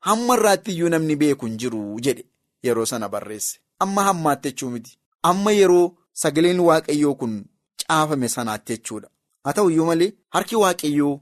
Hamma 0.06 0.34
irraatti 0.36 0.70
iyyuu 0.72 0.88
namni 0.88 1.16
beeku 1.16 1.46
hin 1.46 1.56
jiru 1.58 2.00
jedhe 2.00 2.24
yeroo 2.62 2.86
sana 2.86 3.08
barreesse. 3.08 3.60
Amma 3.78 4.02
hammaatti 4.08 4.48
jechuu 4.48 4.70
miti. 4.70 4.98
Amma 5.22 5.52
yeroo 5.52 5.86
sagaleen 6.12 6.60
waaqayyoo 6.60 7.14
kun 7.14 7.44
caafame 7.88 8.28
sanaatti 8.28 8.72
jechuudha. 8.76 9.08
Haa 9.44 9.52
ta'u 9.52 9.70
iyyuu 9.70 9.86
malee 9.86 10.12
harki 10.34 10.56
waaqayyoo 10.56 11.20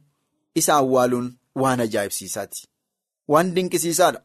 isa 0.54 0.74
awwaaluun 0.74 1.26
waan 1.62 1.80
ajaa'ibsiisaati. 1.80 2.68
Waan 3.28 3.54
dinqisiisaadha. 3.54 4.20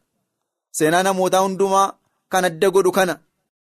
Seenaa 0.77 1.03
namootaa 1.03 1.39
hundumaa 1.45 1.93
kan 2.29 2.45
adda 2.45 2.69
godhu 2.71 2.91
kana 2.91 3.19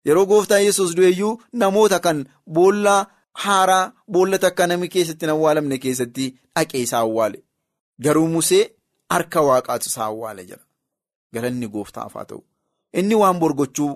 yeroo 0.05 0.25
gooftaa 0.25 0.59
yesus 0.67 0.95
du'eyyuu 0.97 1.33
namoota 1.53 1.99
kan 1.99 2.25
boollaa 2.55 3.01
haaraa 3.43 3.91
boolla 4.11 4.37
takka 4.39 4.67
namni 4.67 4.87
keessatti 4.95 5.25
awwaalamne 5.33 5.77
keessatti 5.77 6.25
dhaqee 6.55 6.81
isa 6.85 6.97
awwaale. 6.97 7.43
Garuu 8.03 8.27
Musee 8.27 8.63
harka 9.09 9.41
waaqaatu 9.41 9.87
isa 9.89 10.05
awwaale 10.05 10.45
jira. 10.45 10.63
Galanni 11.33 11.67
gooftaaf 11.67 12.13
haa 12.13 12.25
ta'u. 12.25 12.41
Inni 12.93 13.15
waan 13.21 13.39
borgochuu 13.39 13.91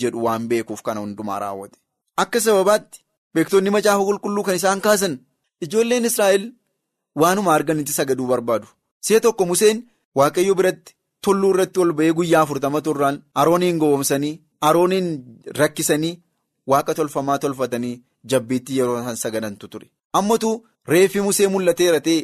jedhu 0.00 0.24
waan 0.24 0.48
beekuuf 0.48 0.82
kana 0.82 1.00
hundumaa 1.00 1.38
raawwate. 1.38 1.78
Akka 2.16 2.40
sababaatti 2.40 3.04
beektonni 3.36 3.70
macaafa 3.76 4.04
qulqulluu 4.08 4.44
kan 4.46 4.56
isaan 4.60 4.80
kaasan 4.86 5.14
ijoolleen 5.64 6.04
Israa'el 6.10 6.44
waanuma 7.22 7.54
arganitti 7.56 7.92
sagaduu 7.98 8.26
barbaadu. 8.32 8.66
Si'a 9.06 9.20
tokko 9.20 9.46
Museen 9.50 9.78
Waaqayyo 10.18 10.54
biratti 10.58 10.94
tulluu 11.24 11.50
irratti 11.54 11.78
ol 11.84 11.92
ba'ee 11.98 12.12
guyyaa 12.18 12.42
afurtama 12.46 12.80
turraan 12.86 13.16
Arooniin 13.40 13.78
gowwomsanii 13.82 14.34
Arooniin 14.68 15.08
rakkisanii 15.60 16.14
waaqa 16.72 16.94
tolfamaa 16.98 17.38
tolfatanii 17.44 17.94
jabbiitti 18.30 18.78
yeroo 18.78 19.00
isaan 19.02 19.16
sagadantu 19.24 19.68
ture. 19.68 19.86
Ammatu 20.18 20.50
reeffi 20.92 21.20
Musee 21.26 21.48
mul'ateera 21.54 22.00
ta'e 22.06 22.18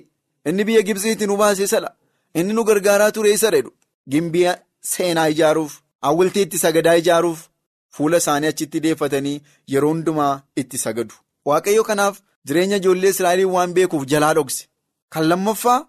inni 0.48 0.64
biyya 0.68 0.82
Gibsiitti 0.88 1.26
nu 1.26 1.36
baasee 1.42 1.66
sala 1.74 1.90
inni 2.34 2.52
nu 2.56 2.64
gargaaraa 2.68 3.10
ture 3.16 3.30
isa 3.36 3.50
jedhu 3.54 3.70
gimbii 4.12 4.48
seenaa 4.92 5.28
ijaaruuf 5.34 5.72
hawwiltii 6.06 6.58
sagadaa 6.64 6.96
ijaaruuf 7.02 7.40
fuula 7.96 8.16
isaanii 8.22 8.46
achitti 8.52 8.80
deeffatanii 8.84 9.42
yeroo 9.72 9.90
hundumaa 9.94 10.40
itti 10.56 10.78
sagadu. 10.84 11.14
Waaqayyo 11.46 11.84
kanaaf 11.84 12.20
jireenya 12.46 12.76
ijoollee 12.82 13.10
Israa'eliin 13.14 13.50
waan 13.56 13.72
beekuuf 13.78 14.04
jalaa 14.12 14.34
dhokse. 14.34 14.66
Kan 15.12 15.28
lammaffaa 15.28 15.80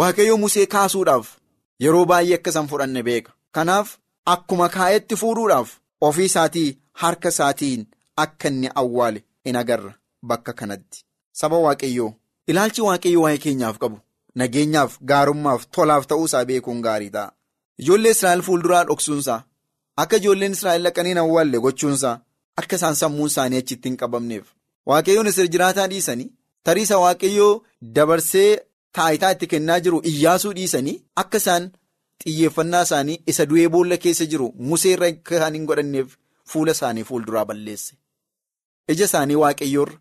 Waaqayyo 0.00 0.36
Musee 0.42 0.66
kaasuudhaaf 0.74 1.26
yeroo 1.84 2.04
baay'ee 2.10 2.34
akka 2.38 2.50
isaan 2.50 2.68
fudhanne 2.68 3.02
beeka. 3.08 3.32
Kanaaf 3.52 3.96
akkuma 4.34 4.68
kaa'etti 4.76 5.16
fuudhuudhaaf 5.22 5.70
ofii 6.08 6.24
isaatii 6.30 6.78
harka 7.02 7.28
isaatiin 7.34 7.86
akka 8.16 8.48
inni 8.48 8.70
awwaale 8.74 9.24
in 9.44 9.56
agarra 9.56 9.94
bakka 10.22 10.52
kanatti. 10.52 11.04
Saba 11.32 11.58
Waaqayyoo 11.66 12.12
ilaalchi 12.48 12.82
Waaqayyo 12.88 13.20
waa'ee 13.26 13.38
keenyaaf 13.44 13.78
qabu 13.84 13.98
nageenyaaf 14.34 14.98
gaarummaaf 15.12 15.66
tolaaf 15.76 16.06
ta'uusaa 16.06 16.44
beekuun 16.44 16.80
gaarii 16.86 17.10
ta'a. 17.10 17.32
Ijoollee 17.78 18.10
Israa'el 18.16 18.42
fuulduraa 18.42 18.84
dhoksuunsaa 18.88 19.42
akka 19.96 20.16
ijoolleen 20.16 20.52
Israa'el 20.58 20.82
dhaqanii 20.88 21.08
hin 21.14 21.18
awwaalle 21.24 21.58
gochuunsaa 21.66 22.20
akka 22.62 22.76
isaan 22.76 22.94
sammuun 23.02 23.26
isaanii 23.32 23.58
achitti 23.64 23.88
hin 23.88 23.96
qabamneef. 24.02 24.44
Waaqayyoon 24.86 25.26
isir 25.32 25.48
jiraataa 25.54 25.86
dhiisanii 25.92 26.30
tariisa 26.64 26.98
Waaqayyoo 26.98 27.52
dabarsee 27.98 28.60
taayitaa 28.98 29.30
itti 29.36 29.46
kennaa 29.54 29.80
jiru 29.86 30.00
iyyaasuu 30.12 30.52
dhiisanii 30.58 30.96
akka 31.24 31.38
isaan 31.42 31.70
xiyyeeffannaa 32.24 32.82
isaanii 32.88 33.18
isa 33.34 33.46
du'ee 33.50 33.68
boolla 33.74 33.96
keessa 34.04 34.26
jiru 34.34 34.48
musee 34.70 34.92
irra 34.96 35.06
akka 35.14 35.36
isaan 35.36 35.54
hin 35.58 35.66
godhanneef 35.72 36.16
fuula 36.52 36.72
isaanii 36.78 37.04
fuulduraa 37.10 37.44
balleesse. 37.52 37.94
Ija 38.88 39.04
isaanii 39.10 39.34
Waaqayyoorra 39.44 39.98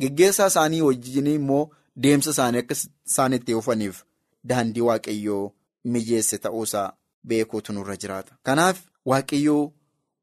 geggeessaa 0.00 0.46
isaanii 0.52 0.80
wajjin 0.88 1.26
immoo 1.34 1.64
deemsa 2.06 2.30
isaanii 2.36 2.58
akka 2.64 2.74
isaan 3.10 3.32
itti 3.38 3.54
oofaniif 3.58 4.02
daandii 4.48 4.80
Waaqayyoo 4.88 5.44
mijeesse 5.84 6.38
ta'uusaa 6.46 6.92
beekuutu 7.28 7.72
nurra 7.72 7.96
jiraata. 7.96 8.32
Kanaaf 8.42 8.78
Waaqayyoo 9.10 9.72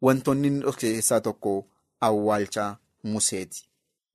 wantoonni 0.06 0.48
inni 0.48 0.62
dhokse 0.66 0.88
keessaa 0.94 1.20
tokko 1.22 1.54
awwaalchaa 2.08 2.78
Museeti. 3.04 3.64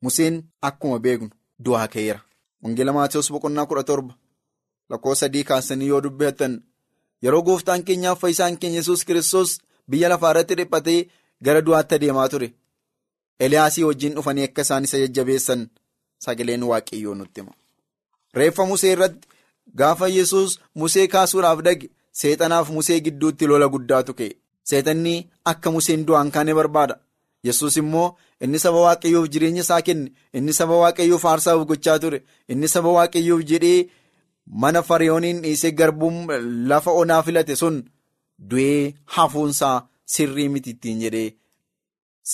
Museen 0.02 0.42
akkuma 0.68 0.98
beeknu 0.98 1.28
du'aa 1.64 1.88
ka'eera. 1.92 2.20
Wangeela 2.62 2.92
Maatiyus 2.92 3.30
boqonnaa 3.32 3.66
kudha 3.66 3.82
torba 3.90 4.14
lakkoofsa 4.90 5.26
sadii 5.26 5.44
kaasanii 5.50 5.88
yoo 5.92 6.00
dubbattan 6.04 6.54
yeroo 7.22 7.42
gooftaan 7.46 7.84
keenyaaf 7.84 8.20
fayyisaan 8.20 8.58
keenya 8.60 8.78
yesus 8.80 9.04
kiristoos 9.04 9.50
biyya 9.88 10.08
lafaa 10.08 10.30
irratti 10.34 10.54
dhiphatee 10.60 11.00
gara 11.44 11.60
du'aatti 11.66 11.94
adeemaa 11.94 12.28
ture. 12.28 12.48
Eliyaasii 13.44 13.84
wajjin 13.88 14.14
dhufanii 14.16 14.44
akka 14.48 14.62
isaan 14.62 14.84
isa 14.84 14.98
jajjabeessan 15.02 15.68
sagaleen 16.24 16.62
waaqayyoo 16.70 17.14
nutti 17.14 17.40
hima. 17.40 17.52
Reeffa 18.34 18.66
Musee 18.66 18.92
irratti 18.92 19.28
gaafa 19.80 20.08
Yesuus 20.08 20.58
Musee 20.74 21.06
kaasuudhaaf 21.08 21.60
dhage 21.66 21.90
seexanaaf 22.20 22.70
Musee 22.70 23.00
gidduutti 23.00 23.46
lola 23.46 23.68
guddaatu 23.68 24.14
ka'e. 24.14 24.32
Seexanni 24.68 25.14
akka 25.52 25.70
Museen 25.74 26.04
du'aan 26.06 26.30
kaane 26.34 26.54
barbaada. 26.58 26.96
Yesuus 27.46 27.76
immoo 27.82 28.06
inni 28.44 28.58
saba 28.64 28.80
waaqayyoof 28.86 29.26
jireenya 29.32 29.62
isaa 29.66 29.80
kenne 29.86 30.12
inni 30.38 30.52
saba 30.58 30.76
waaqayyoof 30.82 31.24
aarsaaf 31.30 31.64
gochaa 31.70 31.98
ture 32.04 32.18
inni 32.52 32.68
saba 32.74 32.90
waaqayyoof 32.96 33.42
jedhee 33.50 33.80
mana 34.62 34.82
fariyooniin 34.90 35.42
dhiisee 35.44 35.70
garbuun 35.80 36.16
lafa 36.70 36.90
onaa 37.00 37.22
filate 37.26 37.56
sun 37.62 37.76
du'ee 38.50 38.94
hafuunsaa 39.16 39.76
sirrii 40.14 40.48
miti 40.54 40.70
ittiin 40.76 41.00
jedhee 41.04 41.28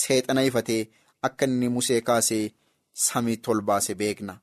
seexana 0.01 0.43
ifatee 0.49 0.81
akka 1.29 1.45
inni 1.51 1.69
Musee 1.75 2.01
kaasee 2.01 2.45
samii 3.07 3.39
ol 3.47 3.61
baase 3.61 3.95
beekna. 4.03 4.33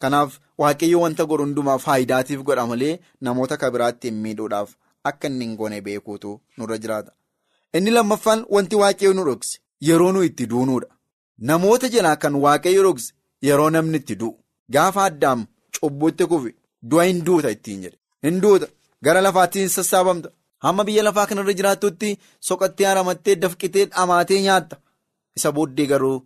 Kanaaf 0.00 0.38
waaqayyo 0.62 0.98
wanta 1.04 1.24
godhu 1.30 1.44
hundumaa 1.46 1.78
faayidaatiif 1.84 2.42
godha 2.48 2.66
malee 2.72 2.98
namoota 3.20 3.56
kan 3.60 3.72
biraatti 3.76 4.08
hin 4.10 4.18
miidhuudhaaf 4.24 4.74
akka 5.10 5.28
inni 5.30 5.44
hin 5.46 5.56
goone 5.60 5.80
beekuutu 5.86 6.34
nurra 6.58 6.78
jiraata. 6.78 7.12
Inni 7.76 7.90
lammaffaan 7.96 8.40
wanti 8.54 8.76
waaqayyo 8.82 9.12
nu 9.16 9.22
dhokse 9.28 9.58
yeroo 9.88 10.12
nu 10.12 10.20
itti 10.28 10.44
duunuudha. 10.52 10.88
Namoota 11.48 11.88
jalaa 11.94 12.16
kan 12.22 12.34
waaqayyo 12.44 12.82
dhokse 12.86 13.08
yeroo 13.46 13.70
namni 13.74 13.98
itti 14.02 14.14
du'u. 14.20 14.34
Gaafa 14.74 15.00
addaam 15.08 15.40
cubbuutti 15.74 16.24
kufe 16.30 16.50
du'a 16.90 17.04
hin 17.08 17.20
duuta 17.26 17.48
ittiin 17.56 17.80
jedhe. 17.84 17.98
Hin 18.24 18.40
duuta 18.42 18.66
gara 19.04 19.20
lafaatti 19.26 19.58
hin 19.62 19.68
sassaabamta. 19.76 20.28
Hamma 20.64 20.82
biyya 20.88 21.02
lafaa 21.06 21.26
kanarra 21.30 21.52
jiraattutti 21.58 22.08
soqattee 22.48 22.86
haramattee 22.90 23.34
dafqitee 23.42 23.84
dhamaatee 23.90 24.40
nyaatta. 24.46 24.76
Isa 25.36 25.52
booddee 25.52 25.86
garuu 25.92 26.18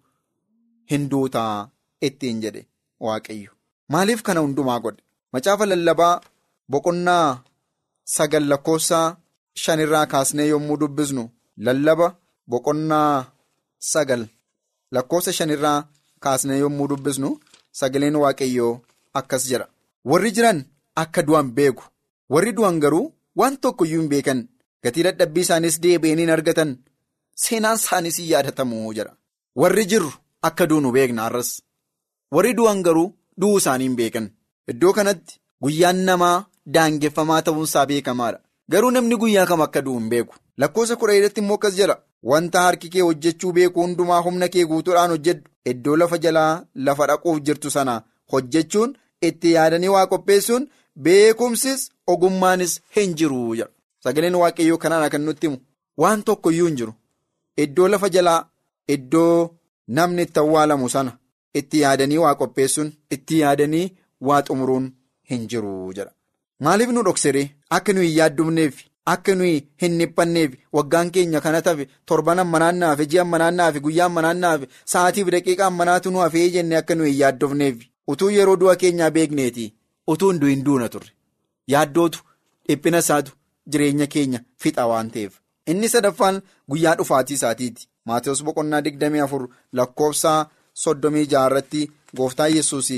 hin 0.91 1.09
duutaa 1.11 1.69
ittiin 2.09 2.41
jedhe 2.45 2.63
waaqayyo. 3.07 3.51
Maaliif 3.93 4.23
kana 4.23 4.41
hundumaa 4.45 4.79
godhe? 4.85 5.03
Macaafa 5.33 5.67
lallabaa 5.71 6.21
boqonnaa 6.71 7.43
sagal 8.17 8.45
lakkoofsaa 8.53 9.17
shanirraa 9.63 10.07
kaasnee 10.13 10.47
yommuu 10.53 10.77
dubbisnu 10.81 11.25
lallaba 11.57 12.09
boqonnaa 12.51 13.27
sagal 13.93 14.23
lakkoofsa 14.95 15.33
shanirraa 15.39 15.79
kaasnee 16.25 16.59
yommuu 16.63 16.89
dubbisnu 16.91 17.31
sagaleen 17.81 18.17
waaqayyoo 18.23 18.81
akkas 19.21 19.45
jedha. 19.51 19.67
Warri 20.11 20.31
jiran 20.37 20.59
akka 21.03 21.23
du'an 21.23 21.49
beeku. 21.57 21.85
Warri 22.33 22.53
du'an 22.57 22.81
garuu 22.81 23.13
waan 23.39 23.57
tokkoyyuu 23.63 24.01
hin 24.03 24.09
beekan. 24.13 24.41
Gatii 24.85 25.03
dadhabbii 25.07 25.41
isaanis 25.47 25.81
deebi'anii 25.83 26.23
hin 26.27 26.31
argatan. 26.37 26.71
Seenaan 27.43 27.77
isaaniis 27.81 28.19
hin 28.19 28.29
yaadatamu 28.33 28.93
jedha. 28.99 29.13
Warri 29.57 29.85
jirru 29.91 30.11
akka 30.43 30.67
duunu 30.71 30.93
beekna 30.93 31.23
har'as. 31.27 31.51
Warri 32.35 32.55
du'an 32.59 32.83
garuu 32.83 33.09
du'uu 33.41 33.59
isaanii 33.63 33.89
hin 33.89 33.97
beekan. 33.97 34.27
Iddoo 34.71 34.93
kanatti 34.93 35.39
guyyaan 35.63 35.97
namaa 36.09 36.45
daangeffamaa 36.75 37.43
ta'uunsaa 37.43 37.87
beekamaadha. 37.87 38.39
Garuu 38.73 38.91
namni 38.91 39.17
guyyaa 39.23 39.47
kam 39.47 39.61
akka 39.67 39.81
du'u 39.87 39.99
hin 39.99 40.09
beeku. 40.13 40.35
Lakkoofsa 40.61 40.97
kudha 40.97 41.15
irratti 41.19 41.41
immoo 41.41 41.55
akkas 41.59 41.75
jedha. 41.81 41.97
Wanta 42.31 42.63
harki 42.67 42.89
kee 42.93 43.01
hojjechuu 43.09 43.53
beeku 43.53 43.81
hundumaa 43.83 44.21
humna 44.27 44.49
kee 44.49 44.65
guutuudhaan 44.71 45.11
hojjedhu. 45.15 45.43
Iddoo 45.71 45.97
lafa 45.97 46.19
jalaa 46.25 46.65
lafa 46.75 47.07
dhaquuf 47.11 47.41
jirtu 47.47 47.71
sana 47.71 48.03
hojjechuun 48.33 48.97
itti 49.29 49.53
yaadanii 49.53 49.89
waa 49.95 50.07
qopheessuun 50.13 50.69
beekumsis 51.05 51.91
ogummaanis 52.07 52.81
hin 52.97 53.15
jiru. 53.15 53.57
Sagaleen 54.05 54.35
waaqayyoo 54.43 54.79
kanaan 54.79 55.11
kan 55.11 55.23
nutti 55.25 55.47
himu. 55.47 55.59
Waan 55.99 56.23
tokkoyyuu 56.23 56.67
hin 56.69 56.77
jiru. 56.77 56.95
Iddoo 57.57 57.89
lafa 57.89 58.09
jalaa 58.09 58.45
iddoo 58.89 59.51
namni 59.89 60.23
itti 60.23 60.41
awwaalamu 60.41 60.89
sana 60.91 61.13
itti 61.55 61.81
yaadanii 61.81 62.19
waa 62.25 62.35
qopheessuun 62.35 62.93
itti 63.17 63.41
yaadanii 63.41 63.93
waa 64.29 64.43
xumuruun 64.43 64.93
hin 65.31 65.47
jiru 65.49 65.93
jedha. 65.93 66.13
Maaliif 66.61 66.91
nu 66.91 67.03
dhoksiree 67.09 67.51
akka 67.71 67.93
nuyi 67.93 68.09
hin 68.09 68.17
yaaddumneef 68.19 68.75
akka 69.07 69.35
nuyi 69.35 69.67
hin 69.83 69.99
dhiphanneef 69.99 70.53
waggaan 70.79 71.11
keenya 71.11 71.41
kana 71.41 71.63
tafe 71.69 71.87
torban 72.07 72.39
ammanaan 72.45 72.77
naafe 72.85 73.07
ji'a 73.13 73.23
ammanaan 73.27 73.55
naafe 73.61 73.81
guyyaa 73.87 74.07
ammanaan 74.11 74.39
naafe 74.47 74.69
sa'aatiif 74.93 75.31
daqiiqa 75.37 75.67
ammanaatu 75.67 76.11
nu 76.11 76.19
hafee 76.25 76.49
jenne 76.57 76.77
akka 76.81 76.95
nuyi 76.95 77.11
hin 77.13 77.21
yaaddofneef 77.21 77.77
utuu 78.15 78.31
yeroo 78.37 78.57
du'a 78.63 78.77
keenyaa 78.85 79.11
beekneeti 79.19 79.67
utuu 80.15 80.31
hin 80.33 80.41
du'in 80.45 80.65
duuna 80.71 80.89
turre 80.97 81.13
yaaddootu 81.75 82.21
dhiphina 82.69 82.99
isaatu 83.07 83.33
jireenya 83.73 84.07
keenya 84.07 84.41
fixa 84.63 84.87
waan 84.91 85.11
ta'eef. 85.15 85.33
Inni 85.71 85.89
sadaffaan 85.89 86.41
guyyaa 86.71 86.95
dhufaatii 86.99 87.35
isaatiiti. 87.39 87.87
Maatiyus 88.07 88.43
boqonnaa 88.45 88.81
digdamii 88.85 89.21
afur 89.25 89.43
lakkoofsa 89.81 90.33
soddomii 90.85 91.27
jaarratti 91.33 91.83
gooftaa 92.17 92.49
yesuus 92.55 92.89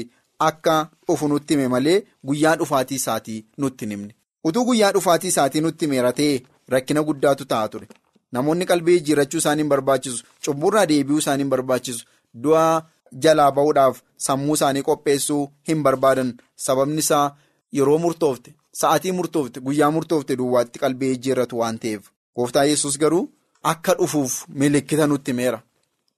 akka 0.48 0.76
dhufu 1.08 1.28
nutti 1.28 1.54
hime 1.54 1.68
malee 1.74 1.96
guyyaa 2.26 2.54
dhufaatii 2.60 2.96
isaatii 3.02 3.44
nutti 3.64 3.86
himne. 3.90 4.14
Utuu 4.44 4.64
guyyaa 4.64 4.92
dhufaatii 4.94 5.28
isaatii 5.33 5.61
nutti 5.64 5.85
himeera 5.87 6.12
ta'e 6.18 6.42
rakkina 6.74 7.02
guddaatu 7.09 7.44
ta'a 7.52 7.68
ture. 7.74 7.88
Namoonni 8.33 8.66
qalbii 8.70 8.96
jijjiirrachuu 8.98 9.38
isaanii 9.42 9.62
hin 9.64 9.68
barbaachisu. 9.74 10.24
Cubburraa 10.44 10.87
deebi'uu 10.92 11.18
isaanii 11.22 11.44
hin 11.44 11.50
barbaachisu. 11.55 12.07
Du'a 12.42 12.64
jalaa 13.26 13.50
ba'uudhaaf 13.59 14.00
sammuu 14.26 14.55
isaanii 14.59 14.83
qopheessuu 14.88 15.42
hin 15.68 15.83
barbaadan. 15.83 16.33
Sababni 16.66 16.98
isaa 17.05 17.37
yeroo 17.78 17.98
murtoofte, 17.98 18.55
sa'atii 18.81 19.12
murtoofte, 19.18 19.61
guyyaa 19.61 19.90
murtoofte 19.98 20.37
duwwaatti 20.42 20.78
qalbii 20.85 21.12
jijjiirratu 21.14 21.59
waan 21.62 21.78
ta'eef. 21.87 22.11
Gooftaa 22.37 22.64
yesus 22.72 22.98
garuu 22.98 23.24
akka 23.74 23.94
dhufuuf 24.02 24.37
milikkita 24.48 25.07
nutti 25.07 25.31
himeera. 25.31 25.62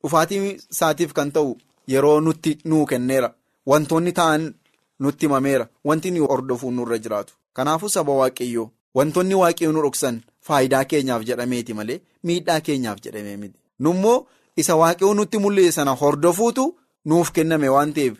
Dhufaatii 0.02 0.42
isaatiif 0.70 1.12
kan 1.12 1.32
ta'u 1.32 1.56
yeroo 1.92 2.20
nutti 2.20 2.58
nuu 2.64 2.84
kenneera. 2.86 3.34
Wantoonni 3.66 4.12
ta'an 4.12 4.52
nutti 5.00 5.26
himameera. 5.26 5.68
Wanti 5.84 6.18
hordofuun 6.18 6.74
nurra 6.76 6.98
jiraatu. 6.98 7.34
Kanaafuu 7.56 7.88
saba 7.96 8.12
waaqayyoo 8.20 8.66
wantoonni 8.98 9.34
waaqayyoo 9.42 9.72
nu 9.76 9.82
dhoksan 9.86 10.16
faayidaa 10.48 10.84
keenyaaf 10.92 11.22
jedhameeti 11.28 11.72
malee 11.80 11.98
miidhaa 12.30 12.60
keenyaaf 12.68 12.98
jedhamee 13.04 13.36
miti. 13.42 13.58
Nummoo 13.78 14.16
isa 14.62 14.76
waaqayyoo 14.82 15.14
nutti 15.20 15.38
mul'ise 15.44 15.72
sana 15.78 15.94
hordofuutu 16.02 16.64
nuuf 17.12 17.30
kenname 17.38 17.68
waan 17.76 17.92
ta'eef 17.98 18.14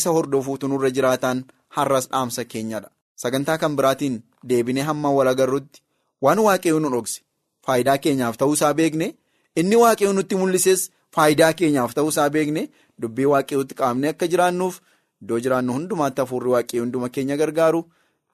isa 0.00 0.10
hordofuutu 0.16 0.68
nurra 0.72 0.90
jiraataan 0.96 1.44
har'as 1.76 2.08
dhaamsa 2.10 2.44
keenyadha. 2.44 2.90
Sagantaa 3.22 3.58
kan 3.58 3.76
biraatiin 3.76 4.16
deebinee 4.48 4.82
hamma 4.90 5.10
wal 5.18 5.28
agarrutti 5.34 5.82
waan 6.22 6.38
waaqayyoo 6.48 6.80
nu 6.80 6.90
dhokse. 6.94 7.20
Faayidaa 7.66 7.98
keenyaaf 8.04 8.36
ta'uusaa 8.40 8.74
beekne 8.74 9.08
inni 9.56 9.76
waaqayyoo 9.84 10.12
nutti 10.18 10.34
mul'ises 10.42 10.90
faayidaa 11.16 11.52
keenyaaf 11.60 11.94
ta'uusaa 11.98 12.28
beekne 12.36 12.68
dubbii 13.02 13.28
waaqayyootti 13.32 13.74
qaamne 13.80 14.08
akka 14.12 14.26
jiraannuuf 14.32 14.80
iddoo 15.22 15.38
jiraannu 15.44 15.72
hundumaatti 15.76 16.20
hafuurri 16.24 16.50
waaqayyoo 16.54 16.84
hunduma 16.84 17.08
keenya 17.16 17.36
gargaaru 17.42 17.80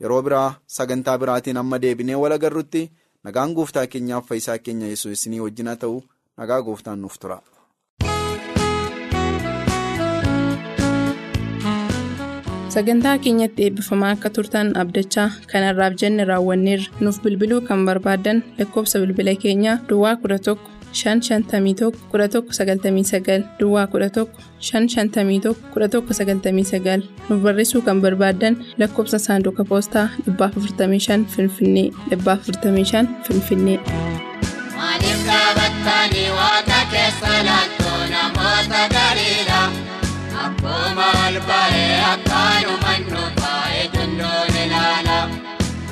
yeroo 0.04 0.20
biraa 0.28 0.48
sagantaa 0.76 1.16
biraatiin 1.24 1.60
amma 1.62 1.78
deebinee 1.86 2.18
wal 2.24 2.36
agarrutti 2.38 2.84
nagaan 3.28 3.54
gooftaa 3.60 3.86
keenyaaf 3.96 4.30
fayyisaa 4.32 4.58
keenya 4.68 4.92
yesuus 4.94 5.26
ni 5.34 5.42
wajjin 5.46 5.72
haa 5.72 5.80
ta'u 5.86 5.98
nagaa 6.42 6.60
gooftaan 6.70 7.00
nuuf 7.06 7.18
tura. 7.24 7.40
Sagantaa 12.74 13.18
keenyatti 13.24 13.62
eebbifamaa 13.64 14.10
akka 14.16 14.30
turtan 14.36 14.70
abdachaa 14.82 15.26
kanarraaf 15.50 15.94
jenne 16.02 16.24
raawwanneerra 16.30 17.02
nuuf 17.06 17.18
bilbiluu 17.24 17.60
kan 17.68 17.84
barbaadan 17.88 18.42
lakkoofsa 18.58 19.00
bilbila 19.02 19.34
keenyaa 19.44 19.76
Duwwaa 19.90 20.14
11 20.24 20.56
551 20.94 21.92
1199 22.12 23.44
Duwwaa 23.60 23.86
11 23.94 24.26
551 24.70 25.54
1199 25.76 27.02
nuuf 27.28 27.42
barreessuu 27.46 27.82
kan 27.88 28.00
barbaadan 28.04 28.56
lakkoofsa 28.82 29.18
saanduqa 29.26 29.64
poostaa 29.70 30.06
455 30.26 31.24
Finfinnee 31.36 31.88
455 32.10 33.06
Finfinnee. 33.28 33.78
Maaliif 34.76 35.20
dhaabattanii 35.30 36.28
waaqa 36.38 36.80
keessa 36.92 37.32
laaltuu 37.48 38.00
namoota 38.12 38.82
gariidha? 38.94 39.62
Akkuma 40.44 41.06
ol 41.26 41.36
ba'ee 41.48 41.94
akkaanumaan 42.12 43.02
nu 43.12 43.22
baay'ee 43.40 43.86
dundoon 43.94 44.56
ilaala. 44.64 45.18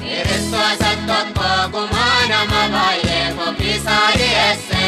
Kiristoos 0.01 0.83
tokko 1.09 1.49
gumaa 1.75 2.21
nama 2.33 2.62
baay'ee 2.75 3.25
ofiisaa 3.47 4.09
dhiyeesse. 4.19 4.82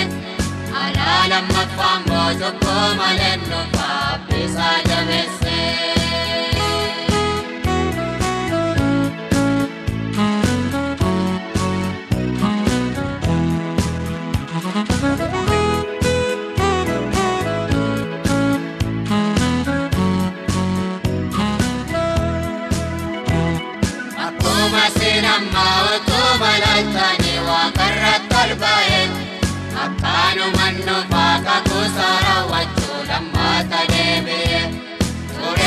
Lammaffaan 1.30 2.02
mootukkoo 2.08 2.94
malee 2.96 3.36
nu 3.36 3.60
kaabbisaa 3.76 4.78
jabeesse. 4.88 6.03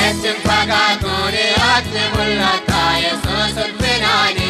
Tureetti 0.08 0.41
fagaatu 0.48 1.10
dhiyaatti 1.34 2.04
mul'ata 2.13 2.82
Yesuus 3.04 3.56
ulfinaani. 3.63 4.48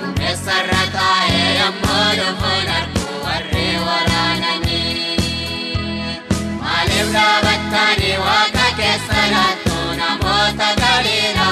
Duumessarra 0.00 0.82
taa'ee 0.96 1.46
yommuu 1.60 2.08
dhufuun 2.18 2.68
argu 2.78 3.06
warri 3.24 3.64
waraananii. 3.86 5.30
Maaliif 6.60 7.08
dhaabattanii 7.14 8.12
waaqa 8.26 8.66
keessa 8.80 9.22
laattu 9.32 9.78
namoota 10.02 10.68
galiidha? 10.82 11.48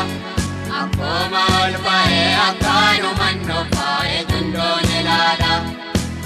Akkuma 0.82 1.44
ol 1.62 1.74
ba'ee 1.86 2.28
akkaanumaan 2.48 3.40
dhufaa 3.48 3.98
eegundoon 4.18 4.84
ilaala. 5.00 5.52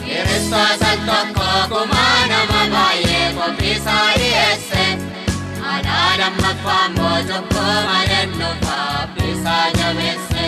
Kiristoos 0.03 0.83
al 0.91 0.99
tokko 1.11 1.49
gumaa 1.75 2.21
nama 2.35 2.67
baay'ee 2.75 3.27
qophiisaa 3.39 4.09
dhiyeesse. 4.19 4.78
Aadaa 6.19 6.31
lammaffaa 6.31 6.85
immoo 6.87 7.19
cubbuu 7.29 7.75
malee 7.89 8.25
dhufaa 8.39 8.87
abdiisaa 9.03 9.65
jabeesse. 9.79 10.47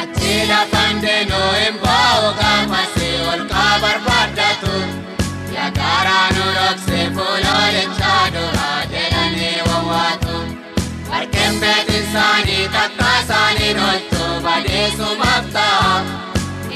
Achi 0.00 0.32
lafaan 0.50 1.00
deenoo 1.02 1.50
isaanii 12.16 12.68
takka 12.74 13.08
isaanii 13.22 13.72
dholtu 13.78 14.24
badeessumaaf 14.44 15.48
ta'a. 15.56 15.96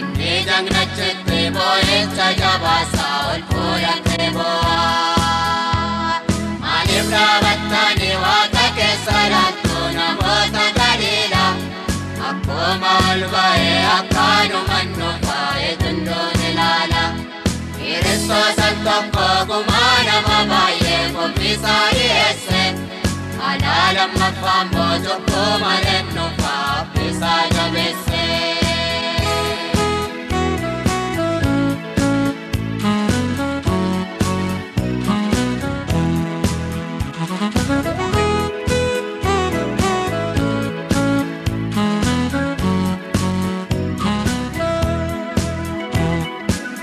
Inni 0.01 0.33
jagnachitti 0.49 1.39
boo'icha 1.55 2.27
jabaasaa 2.41 3.15
ol 3.31 3.41
fuudhatee 3.53 4.29
boo'a. 4.37 4.77
Maaliif 6.65 7.09
dhaabattanii 7.15 8.17
waaqa 8.25 8.67
keessa 8.79 9.17
laattu 9.35 9.79
namoota 9.97 10.67
galiidha? 10.79 11.47
Akkuma 12.33 12.93
ol 13.13 13.23
ba'ee 13.35 13.81
akkaanumaan 13.97 14.95
dhufaa 14.99 15.49
eegundoon 15.69 16.39
ilaala. 16.51 17.05
Kiristoos 17.79 18.59
al 18.69 18.77
tokko 18.89 19.27
gumaa 19.53 19.97
nama 20.11 20.39
baay'ee 20.53 21.03
qophiisaa 21.17 21.85
dhiyeesse. 21.97 22.63
Aadaa 23.51 23.87
lammaffaa 23.99 24.59
immoo 24.65 24.95
cubbuu 25.07 25.53
malee 25.65 26.01
dhufaa 26.15 26.59
abdiisaa 26.81 27.41
jabeesse. 27.57 28.27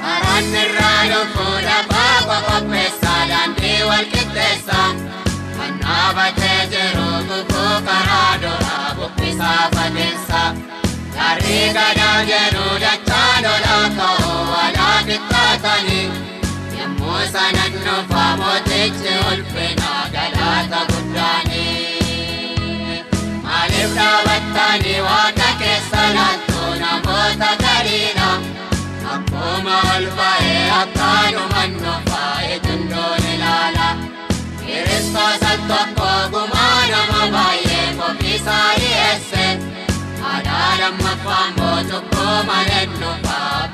Karaan 0.02 0.46
irraa 0.62 1.04
dhufuu 1.12 1.56
dafaa 1.68 2.40
qopheessaa 2.48 3.22
daandii 3.32 3.80
wal 3.90 4.06
qixxeessa. 4.14 4.80
Dhaabatee 6.08 6.60
jiru 6.72 7.08
gufuu 7.30 7.78
karaa 7.88 8.36
duraa 8.41 8.91
bubbisaa 8.98 9.63
fageessa. 9.74 10.41
Garri 11.15 11.58
gadaa 11.78 12.20
jedhu 12.30 12.63
dachaa 12.84 13.34
lolaa 13.46 13.88
ka'uu 13.98 14.38
walaa 14.52 15.00
qixxaatanii. 15.10 16.06
Yommuu 16.80 17.20
sanan 17.34 17.76
dhufaa 17.88 18.30
mootichi 18.41 19.13
ulfinaa 19.32 20.04
galaata 20.15 20.80
guddaanii. 20.91 21.76
Maaliif 23.43 23.91
dhaabattanii 24.00 25.00
waaqa 25.10 25.50
keessa 25.63 26.04
laattu 26.20 26.62
namoota 26.84 27.52
galiidha? 27.65 28.30
Akkuma 29.15 29.76
ol 29.96 30.08
ba'ee 30.22 30.63
akkaanumaan 30.82 31.78
dhufaa 31.84 32.34
eegundoon 32.52 33.24
ilaala. 33.36 33.89
Kiristoos 35.08 35.43
al 35.50 35.60
tokko 35.70 36.08
gumaa 36.32 36.82
nama 36.91 37.22
baay'ee 37.36 37.86
qophiisaa 38.00 38.74
dhiyeesse. 38.80 39.46
Aadaa 40.32 40.72
lammaffaa 40.82 41.43
immoo 41.48 41.80
cubbuu 41.91 42.38
malee 42.50 42.86
dhufaa 43.00 43.67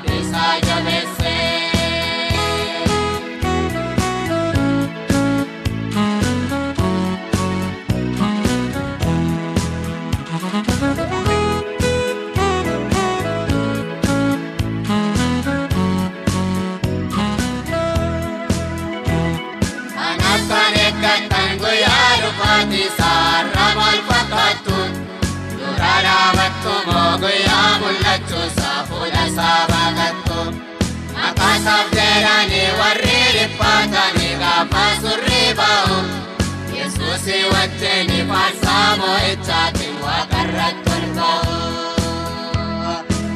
Kanaaf 31.64 31.90
jedhanii 31.96 32.70
warri 32.78 33.18
dhiphatanii 33.36 34.32
gaafa 34.42 34.82
surrii 35.02 35.52
ba'u. 35.60 35.96
Yesuusii 36.78 37.44
wajjin 37.52 38.10
faarsaa 38.30 38.96
mo'ichaatiin 39.00 39.96
waaqarratti 40.04 40.90
ol 40.96 41.06
ba'u. 41.18 41.56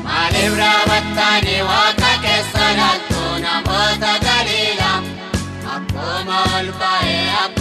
Maaliif 0.04 0.58
raabattanii 0.62 1.62
waaqa 1.70 2.12
keessa 2.26 2.66
laaltu 2.80 3.22
namoota 3.46 4.12
galiilaa 4.26 4.98
akkuma 5.76 6.38
ol 6.58 6.68
ba'ee 6.82 7.24
akka. 7.44 7.57